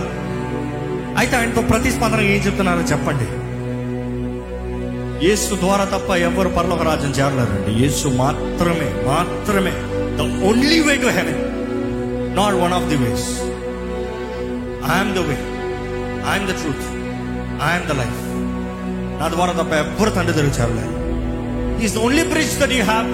అయితే 1.19 1.35
ఆయనతో 1.37 1.61
ప్రతిస్పందన 1.61 2.19
ఏం 2.33 2.39
చెప్తున్నారో 2.47 2.83
చెప్పండి. 2.91 3.27
యేసు 5.27 5.55
ద్వారా 5.55 5.85
తప్ప 5.85 6.09
ఎవరు 6.27 6.49
పర్లోక 6.49 6.81
రాజ్యం 6.81 7.13
చేరలేరండి. 7.19 7.71
యేసు 7.83 8.07
మాత్రమే 8.23 8.89
మాత్రమే. 9.11 9.73
The 10.17 10.27
only 10.49 10.79
way 10.79 10.95
to 11.05 11.11
heaven 11.17 11.41
not 12.39 12.57
one 12.63 12.75
of 12.79 12.87
the 12.93 12.99
ways 13.03 13.27
I'm 14.95 15.13
the 15.17 15.27
way 15.29 15.37
I'm 16.33 16.47
the 16.51 16.55
truth 16.61 16.87
I'm 17.69 17.87
the 17.91 17.99
life 18.03 18.19
నా 19.19 19.27
ద్వారా 19.27 19.51
తప్ప 19.51 19.73
ఎవ్వరు 19.73 20.10
తండ్రి 20.10 20.34
దగ్గర 20.34 20.86
is 21.82 21.93
the 21.93 21.97
only 21.97 22.23
bridge 22.23 22.60
that 22.60 22.71
you 22.71 22.84
have 22.84 23.10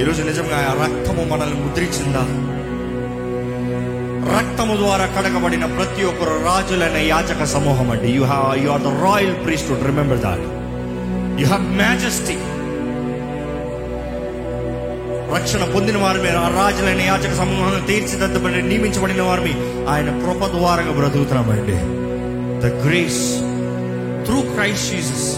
ఈరోజు 0.00 0.22
నిజంగా 0.22 0.56
ఆ 0.70 0.84
రక్తము 0.84 1.24
మనల్ని 1.24 1.56
ముద్రించిందా? 1.64 2.22
రక్తము 4.36 4.76
ద్వారా 4.76 5.06
కడగబడిన 5.06 5.64
ప్రతి 5.66 6.04
ఒక్కరు 6.04 6.44
రాజులైన 6.44 6.96
యాచక 6.96 7.44
సమూహం 7.44 7.90
అండి. 7.90 8.08
You 8.12 8.22
have 8.22 8.64
you 8.64 8.70
are 8.70 8.82
the 8.82 8.86
royal 8.86 9.44
priest 9.44 9.70
remember 9.86 10.18
that 10.18 10.44
you 11.40 11.46
have 11.46 11.62
majesty 11.76 12.36
రక్షణ 15.34 15.64
పొందిన 15.74 15.96
వారిని 15.96 16.28
ఆ 16.28 16.48
రాజులైన 16.48 17.00
యాచక 17.00 17.34
సమూహాన్ని 17.34 17.86
తీర్చిదిద్దబడి 17.86 18.62
నియమించబడిన 18.62 19.22
వారిని 19.22 19.54
ఆయన 19.88 20.10
కృప 20.24 20.46
ద్వారంగా 20.46 20.92
బ్రతుకుతున్నామండి. 20.92 21.76
ద 22.62 22.86
గ్రేస్ 22.86 23.51
క్రైస్ట్ 24.52 24.90
జీసస్ 24.90 25.36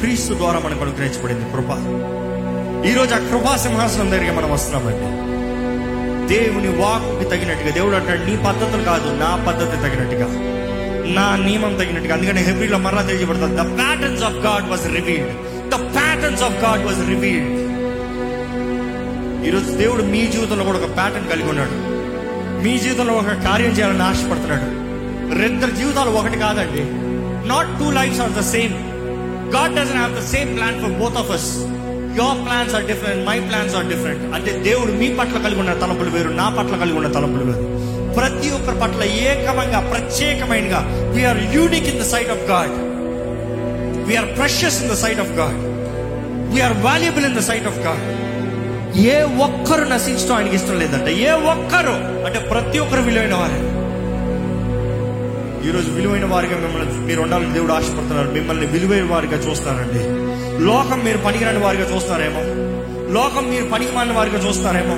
క్రీస్తు 0.00 0.34
ద్వారా 0.34 0.58
మనకు 0.58 0.80
అనుగ్రహించబడింది. 0.80 1.44
కృప. 1.44 1.70
ఈరోజు 2.86 3.14
ఆ 3.14 3.18
కృపా 3.18 3.56
సింహాసనం 3.56 4.10
దగ్గరికి 4.10 4.32
మనం 4.32 4.52
వస్తున్నామండి. 4.52 5.26
దేవుని 6.34 6.68
వాక్కి 6.68 7.30
తగినట్టుగా 7.30 7.70
దేవుడు 7.70 7.96
అంటాడు 7.96 8.20
నీ 8.20 8.36
పద్ధతులు 8.36 8.82
కాదు 8.82 9.10
నా 9.10 9.44
పద్ధతి 9.46 9.76
తగినట్టుగా 9.76 10.26
నా 11.14 11.36
నియమం 11.36 11.74
తగినట్టుగా. 11.74 12.14
అందుకని 12.14 12.42
హెబ్రిలో 12.42 12.78
మరలా 12.78 13.02
తెలియబడుతుంది 13.02 13.56
the 13.56 13.78
patterns 13.78 14.24
of 14.24 14.34
God 14.34 14.70
was 14.70 14.86
revealed 14.86 15.32
the 15.68 15.94
patterns 15.94 16.42
of 16.42 16.64
God 16.64 16.86
was 16.86 17.08
revealed 17.08 17.66
ఈరోజు 19.46 19.76
దేవుడు 19.76 20.02
మీ 20.02 20.26
జీవితంలో 20.26 20.64
కూడా 20.64 20.78
ఒక 20.78 20.96
ప్యాటర్న్ 20.96 21.28
కలిగి 21.28 21.48
ఉన్నాడు. 21.48 21.70
మీ 22.64 22.78
జీవితంలో 22.78 23.14
ఒక 23.14 23.26
కార్యం 23.26 23.70
చేయాలని 23.70 24.02
ఆశపడుతున్నాడు. 24.02 24.86
రెండరు 25.38 25.70
జీవితాలు 25.70 26.10
ఒకటి 26.10 26.38
కాదండి. 26.38 27.05
Not 27.46 27.70
two 27.80 27.88
lifes 27.90 28.20
are 28.20 28.34
the 28.38 28.44
same 28.54 28.74
God 29.56 29.74
doesn't 29.78 29.98
have 30.00 30.14
the 30.20 30.24
same 30.34 30.50
plan 30.56 30.78
for 30.82 30.94
both 31.02 31.18
of 31.22 31.30
us 31.30 31.48
your 32.18 32.40
plans 32.46 32.74
are 32.74 32.86
different 32.86 33.22
my 33.28 33.38
plans 33.48 33.74
are 33.76 33.88
different 33.88 34.22
అంటే 34.36 34.52
దేవుడు 34.68 34.92
మీ 34.92 35.08
పట్ల 35.18 35.38
కలిగి 35.38 35.60
ఉన్న 35.60 35.74
తలంపులు 35.82 36.10
వేరు 36.10 36.30
నా 36.40 36.48
పట్ల 36.58 36.76
కలిగి 36.76 36.96
ఉన్న 36.96 37.08
తలంపులు 37.08 37.44
వేరు. 37.44 37.64
ప్రతి 38.18 38.50
ఒక్కరి 38.50 38.78
పట్ల 38.80 39.02
ఏకమంగా 39.28 39.80
ప్రత్యేకమైనగా 39.92 40.80
we're 41.14 41.40
unique 41.54 41.88
in 41.88 42.00
the 42.00 42.06
sight 42.12 42.30
of 42.30 42.44
God 42.50 42.74
we're 44.06 44.28
precious 44.38 44.78
in 44.82 44.90
the 44.90 44.96
sight 45.04 45.20
of 45.20 45.32
God 45.40 45.58
we're 46.54 46.76
valuable 46.82 47.24
in 47.24 47.36
the 47.36 47.44
sight 47.50 47.66
of 47.66 47.80
God 47.86 48.04
ఏ 49.12 49.16
ఒక్కరు 49.46 49.84
నశించడం 49.94 50.34
ఆయనకి 50.36 50.56
ఇష్టం 50.56 50.78
లేదంట. 50.78 51.08
ఏ 51.28 51.32
ఒక్కరు 51.52 51.96
అంటే 52.26 52.38
ప్రతి 52.50 52.78
ఒక్కరు 52.78 53.02
విలువైన 53.02 53.34
వారే 53.34 53.58
ఈరోజు 55.68 55.90
విలువైన 55.90 56.24
వారిగా 56.24 56.58
మిమ్మల్ని 56.58 57.06
మీరు 57.06 57.20
ఉండాలని 57.20 57.52
దేవుడు 57.52 57.72
ఆశపడుతున్నారు. 57.72 58.30
మిమ్మల్ని 58.30 58.66
విలువైన 58.66 59.04
వారిగా 59.04 59.50
చూస్తారండి. 59.50 59.98
లోకం 60.64 61.04
మీరు 61.04 61.18
పనికిరాని 61.18 61.58
వారిగా 61.58 61.94
చూస్తారేమో? 61.94 62.40
లోకం 63.12 63.50
మీరు 63.50 63.64
పనికి 63.64 63.92
వారిగా 63.92 64.48
చూస్తారేమో? 64.48 64.94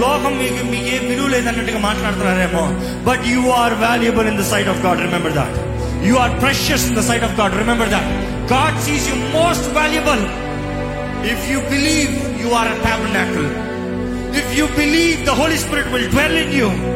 లోకం 0.00 0.38
మీకు 0.38 0.64
మీకు 0.66 0.86
ఏ 0.86 0.98
విలువ 0.98 1.28
లేదన్నట్టుగా 1.28 1.78
మాట్లాడుతున్నారేమో? 1.78 2.62
But 3.10 3.20
you 3.26 3.50
are 3.50 3.72
valuable 3.72 4.26
in 4.26 4.38
the 4.38 4.42
sight 4.42 4.68
of 4.68 4.80
God 4.80 5.00
remember 5.00 5.32
that 5.32 5.56
you 6.06 6.14
are 6.14 6.40
precious 6.42 6.86
in 6.86 6.96
the 6.96 7.00
sight 7.00 7.24
of 7.24 7.40
God 7.40 7.58
remember 7.58 7.88
that 7.88 8.06
God 8.52 8.80
sees 8.80 9.08
you 9.08 9.14
most 9.14 9.74
valuable 9.74 10.20
if 11.30 11.50
you 11.50 11.58
believe 11.58 12.46
you 12.46 12.50
are 12.50 12.68
a 12.68 12.72
tabernacle, 12.72 13.48
if 14.38 14.58
you 14.58 14.64
believe 14.64 15.26
the 15.26 15.30
holy 15.30 15.58
spirit 15.58 15.86
will 15.86 16.08
dwell 16.08 16.38
in 16.38 16.54
you 16.54 16.95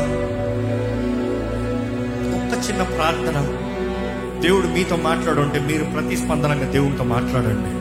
ఒక్క 2.37 2.69
చిన్న 2.69 2.83
ప్రార్థన. 2.83 3.55
దేవుడు 4.41 4.67
మీతో 4.67 4.95
మాట్లాడుంటే 4.95 5.59
మీరు 5.59 5.83
ప్రతిస్పందనంగా 5.83 6.71
దేవుడితో 6.71 7.03
మాట్లాడండి. 7.03 7.79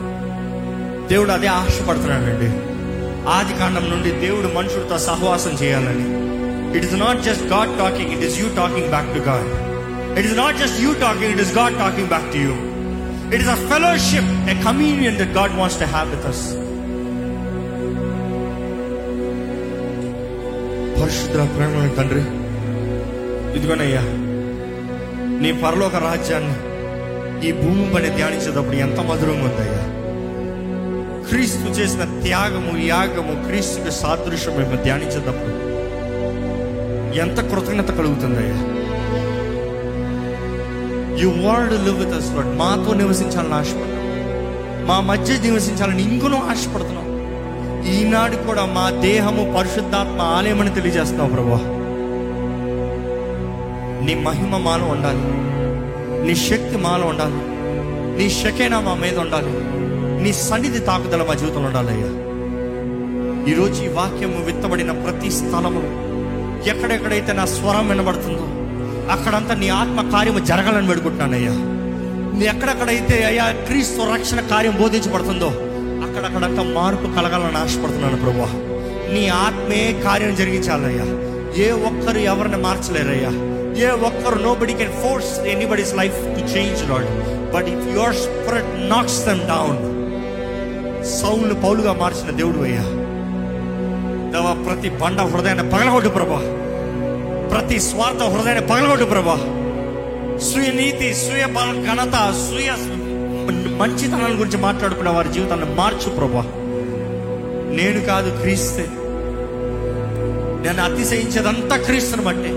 దేవుడు 1.13 1.31
అదే 1.31 1.47
ఆశపడుతున్నాడండి. 1.47 2.69
ఆది 3.29 3.59
కాండం 3.59 3.89
నుండి 3.89 4.11
దేవుడు 4.11 4.47
మనుషులతో 4.47 4.97
సహవాసం 4.97 5.51
చేయాలని. 5.51 6.29
It 6.77 6.85
is 6.85 6.93
not 6.93 7.23
just 7.23 7.43
God 7.43 7.77
talking 7.77 8.11
it 8.11 8.23
is 8.23 8.39
you 8.39 8.45
talking 8.45 8.89
back 8.89 9.13
to 9.13 9.19
God 9.19 9.69
it 10.19 10.27
is 10.27 10.37
not 10.37 10.57
just 10.57 10.81
you 10.81 10.93
talking 10.93 11.31
it 11.31 11.41
is 11.41 11.57
God 11.57 11.75
talking 11.75 12.07
back 12.07 12.33
to 12.33 12.37
you 12.37 12.68
it 13.33 13.41
is 13.41 13.49
a 13.49 13.55
fellowship 13.55 14.49
a 14.49 14.63
communion 14.63 15.17
that 15.17 15.37
God 15.37 15.55
wants 15.55 15.79
to 15.79 15.85
have 15.85 16.09
with 16.15 16.25
us 16.25 16.43
పరిశుద్ధ 21.01 21.37
ప్రేమ 21.55 21.91
తండ్రి. 21.97 22.23
ఇదిగోనయ్యా 23.57 24.01
నీ 25.41 25.51
పరలోక 25.63 25.95
రాజ్యాన్ని 25.95 26.55
ఈ 27.47 27.51
భూమి 27.51 27.93
పైన 27.93 28.15
ధ్యానించేటప్పుడు 28.15 28.75
ఎంత 28.75 28.99
మధురంగా 28.99 29.43
ఉందయ్యా. 29.43 29.83
క్రీస్తు 31.29 31.69
చేసిన 31.69 32.03
త్యాగము 32.23 32.77
యాగము 32.85 33.47
క్రీస్తుకి 33.47 33.91
సాదృశ్యం 33.91 34.57
మేము 34.57 34.83
ధ్యానించేటప్పుడు 34.83 35.55
ఎంత 37.17 37.39
కృతజ్ఞత 37.51 37.91
కలుగుతుందయ్యా. 37.91 38.78
You 41.19 41.29
want 41.29 41.73
live 41.73 42.05
with 42.05 42.17
us 42.17 42.33
Lord 42.33 42.57
మాతో 42.57 42.93
నివసించాలని 42.93 43.53
ఆశపడ్డాం 43.53 43.99
మా 44.87 44.99
మధ్య 44.99 45.49
నివసించాలని 45.49 46.13
ఇంకొను 46.13 46.35
ఆశపడుతున్నాం. 46.49 47.09
ఈనాడు 47.85 48.35
కూడా 48.35 48.65
మా 48.65 48.89
దేహము 48.89 49.53
పరిశుద్ధాత్మ 49.57 50.21
ఆలయమని 50.21 50.69
తెలియజేస్తున్నావు 50.69 51.29
ప్రభా. 51.29 51.57
నీ 54.05 54.15
మహిమ 54.15 54.57
మాలో 54.57 54.85
ఉండాలి. 54.85 55.23
నీ 56.27 56.35
శక్తి 56.35 56.77
మాలో 56.77 57.07
ఉండాలి. 57.07 57.59
నీ 58.17 58.29
శకేనా 58.29 58.79
మా 58.79 58.93
మీద 58.93 59.17
ఉండాలి. 59.17 59.79
నీ 60.23 60.33
సన్నిధి 60.33 60.79
తాకుదల 60.79 61.23
మా 61.23 61.33
జీవితంలో 61.33 61.67
ఉండాలయ్యా 61.67 62.29
ఈరోజు 63.51 63.83
ఈ 63.83 63.87
వాక్యము 63.87 64.45
విత్తబడిన 64.45 64.91
ప్రతి 64.91 65.31
స్థలము 65.31 66.09
ఎక్కడెక్కడైతే 66.69 67.33
నా 67.33 67.45
స్వరం 67.45 67.89
వినబడుతుందో 67.89 68.58
అక్కడంతా 69.11 69.55
నీ 69.55 69.69
ఆత్మ 69.69 70.09
కార్యము 70.11 70.39
జరగాలని 70.39 70.87
వేడుకుంటున్నానయ్యా. 70.87 71.53
నీ 72.37 72.45
ఎక్కడెక్కడైతే 72.45 73.23
అయ్యా 73.25 73.51
క్రీస్తు 73.67 74.01
రక్షణ 74.13 74.39
కార్యం 74.39 74.75
బోధించబడుతుందో 74.81 75.49
అక్కడక్కడంతా 76.03 76.63
మార్పు 76.73 77.07
కలగాలని 77.15 77.57
ఆశపడుతున్నాను 77.57 78.17
ప్రభు 78.17 78.45
నీ 79.13 79.29
ఆత్మే 79.39 80.01
కార్యం 80.05 80.35
జరిగించాలయ్యా. 80.35 81.07
ఏ 81.57 81.71
ఒక్కరు 81.71 82.17
ఎవరిని 82.17 82.57
మార్చలేరయ్యా. 82.57 83.31
ఏ 83.81 83.89
ఒక్కరు 84.05 84.39
nobody 84.55 84.73
can 84.73 85.01
force 85.03 85.39
anybody's 85.47 85.95
life 85.95 86.17
to 86.35 86.41
change 86.45 86.89
Lord 86.89 87.09
but 87.53 87.69
if 87.69 87.87
your 87.95 88.15
spirit 88.15 88.89
knocks 88.89 89.25
them 89.25 89.39
down 89.47 89.79
Saul 91.19 91.53
పౌలుగా 91.53 91.93
మార్చిన 91.93 92.31
దేవుడు 92.35 92.59
అయ్యా. 92.59 92.85
దవా 94.31 94.53
ప్రతి 94.65 94.89
బండ 94.89 95.21
హృదయాన్ని 95.21 95.71
పగలగొట్టు 95.71 96.09
ప్రభా 96.09 96.39
ప్రతి 97.51 97.79
స్వార్థ 97.79 98.23
హృదయాన్ని 98.23 98.67
పగలగొట్టు 98.67 99.05
ప్రభా. 99.05 99.37
స్వీయ 100.39 100.71
నీతి 100.71 101.13
స్వీయ 101.13 101.45
ఘనత 101.87 102.15
స్వీయ 102.45 102.71
మంచితనాల 103.77 104.33
గురించి 104.39 104.57
మాట్లాడుకున్న 104.57 105.09
వారి 105.09 105.29
జీవితాన్ని 105.33 105.75
మార్చు 105.75 106.09
ప్రభా. 106.09 106.43
నేను 107.77 107.99
కాదు 108.05 108.29
క్రీస్తే. 108.41 108.85
నేను 110.63 110.81
అతిశయించేదంతా 110.83 111.77
క్రీస్తుని 111.77 112.25
బట్టి. 112.25 112.51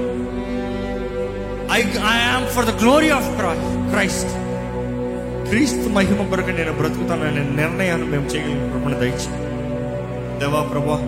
I 1.75 1.81
I 2.13 2.47
for 2.47 2.67
the 2.67 2.83
glory 2.83 3.11
of 3.11 3.29
Christ 3.93 4.33
క్రీస్తు 5.49 5.89
మహిమ 5.89 6.29
కొరకు 6.31 6.53
నేను 6.59 6.73
బ్రతుకుతాననే 6.73 7.63
నిర్ణయాన్ని 7.63 8.09
మేము 8.09 8.27
చేయగలిగిన 8.27 8.95
దయచి 9.01 9.31
దేవా 10.41 10.61
ప్రభా 10.63 10.99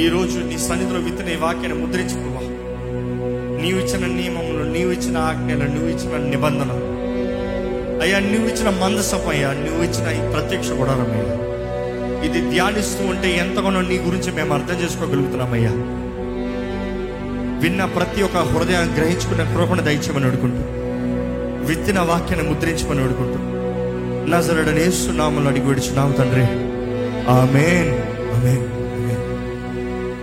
ఈరోజు 0.00 0.38
నీ 0.38 0.58
సన్నిధిలో 0.58 1.00
విత్తన 1.00 1.28
ఈ 1.28 1.36
వాక్యాన్ని 1.36 1.86
ముద్రించుకో 1.86 2.29
నీవు 3.60 3.78
ఇచ్చిన 3.78 4.06
నియమములు 4.06 4.72
నీవు 4.72 4.90
ఇచ్చిన 4.90 5.18
ఆజ్ఞలు 5.18 5.64
నువ్వు 5.64 5.88
ఇచ్చిన 5.88 6.28
నిబంధన 6.30 6.70
అయ్యా 8.02 8.18
నువ్వు 8.18 8.48
ఇచ్చిన 8.48 8.70
మందసం 8.70 9.28
అయ్యా 9.28 9.52
నువ్వు 9.52 9.82
ఇచ్చిన 9.82 10.08
ఈ 10.08 10.32
ప్రత్యక్ష 10.32 10.70
గుడారమయ్యా 10.70 11.50
ఇది 12.24 12.50
ధ్యానిస్తూ 12.50 13.04
ఉంటే 13.04 13.36
ఎంతగానో 13.36 13.80
నీ 13.80 13.98
గురించి 13.98 14.32
మేము 14.32 14.54
అర్థం 14.54 14.84
చేసుకోగలుగుతున్నామయ్యా 14.84 15.70
విన్న 17.60 17.84
ప్రతి 17.84 18.22
ఒక్క 18.22 18.36
హృదయాన్ని 18.36 18.94
గ్రహించుకున్న 18.94 19.42
కృపణ 19.54 19.80
దయచేమని 19.80 20.24
అడుగుంటూ 20.24 20.80
విత్తిన 21.66 22.00
వాక్యాన్ని 22.00 22.50
ముద్రించమని 22.50 23.00
అడుగుంటూ 23.00 23.40
నజరడనేస్తున్నామని 24.36 25.48
అడిగి 25.48 25.66
విడిచున్నాము 25.66 26.12
తండ్రి. 26.12 26.42
ఆమెన్. 27.30 27.90
ఆమెన్. 28.36 28.69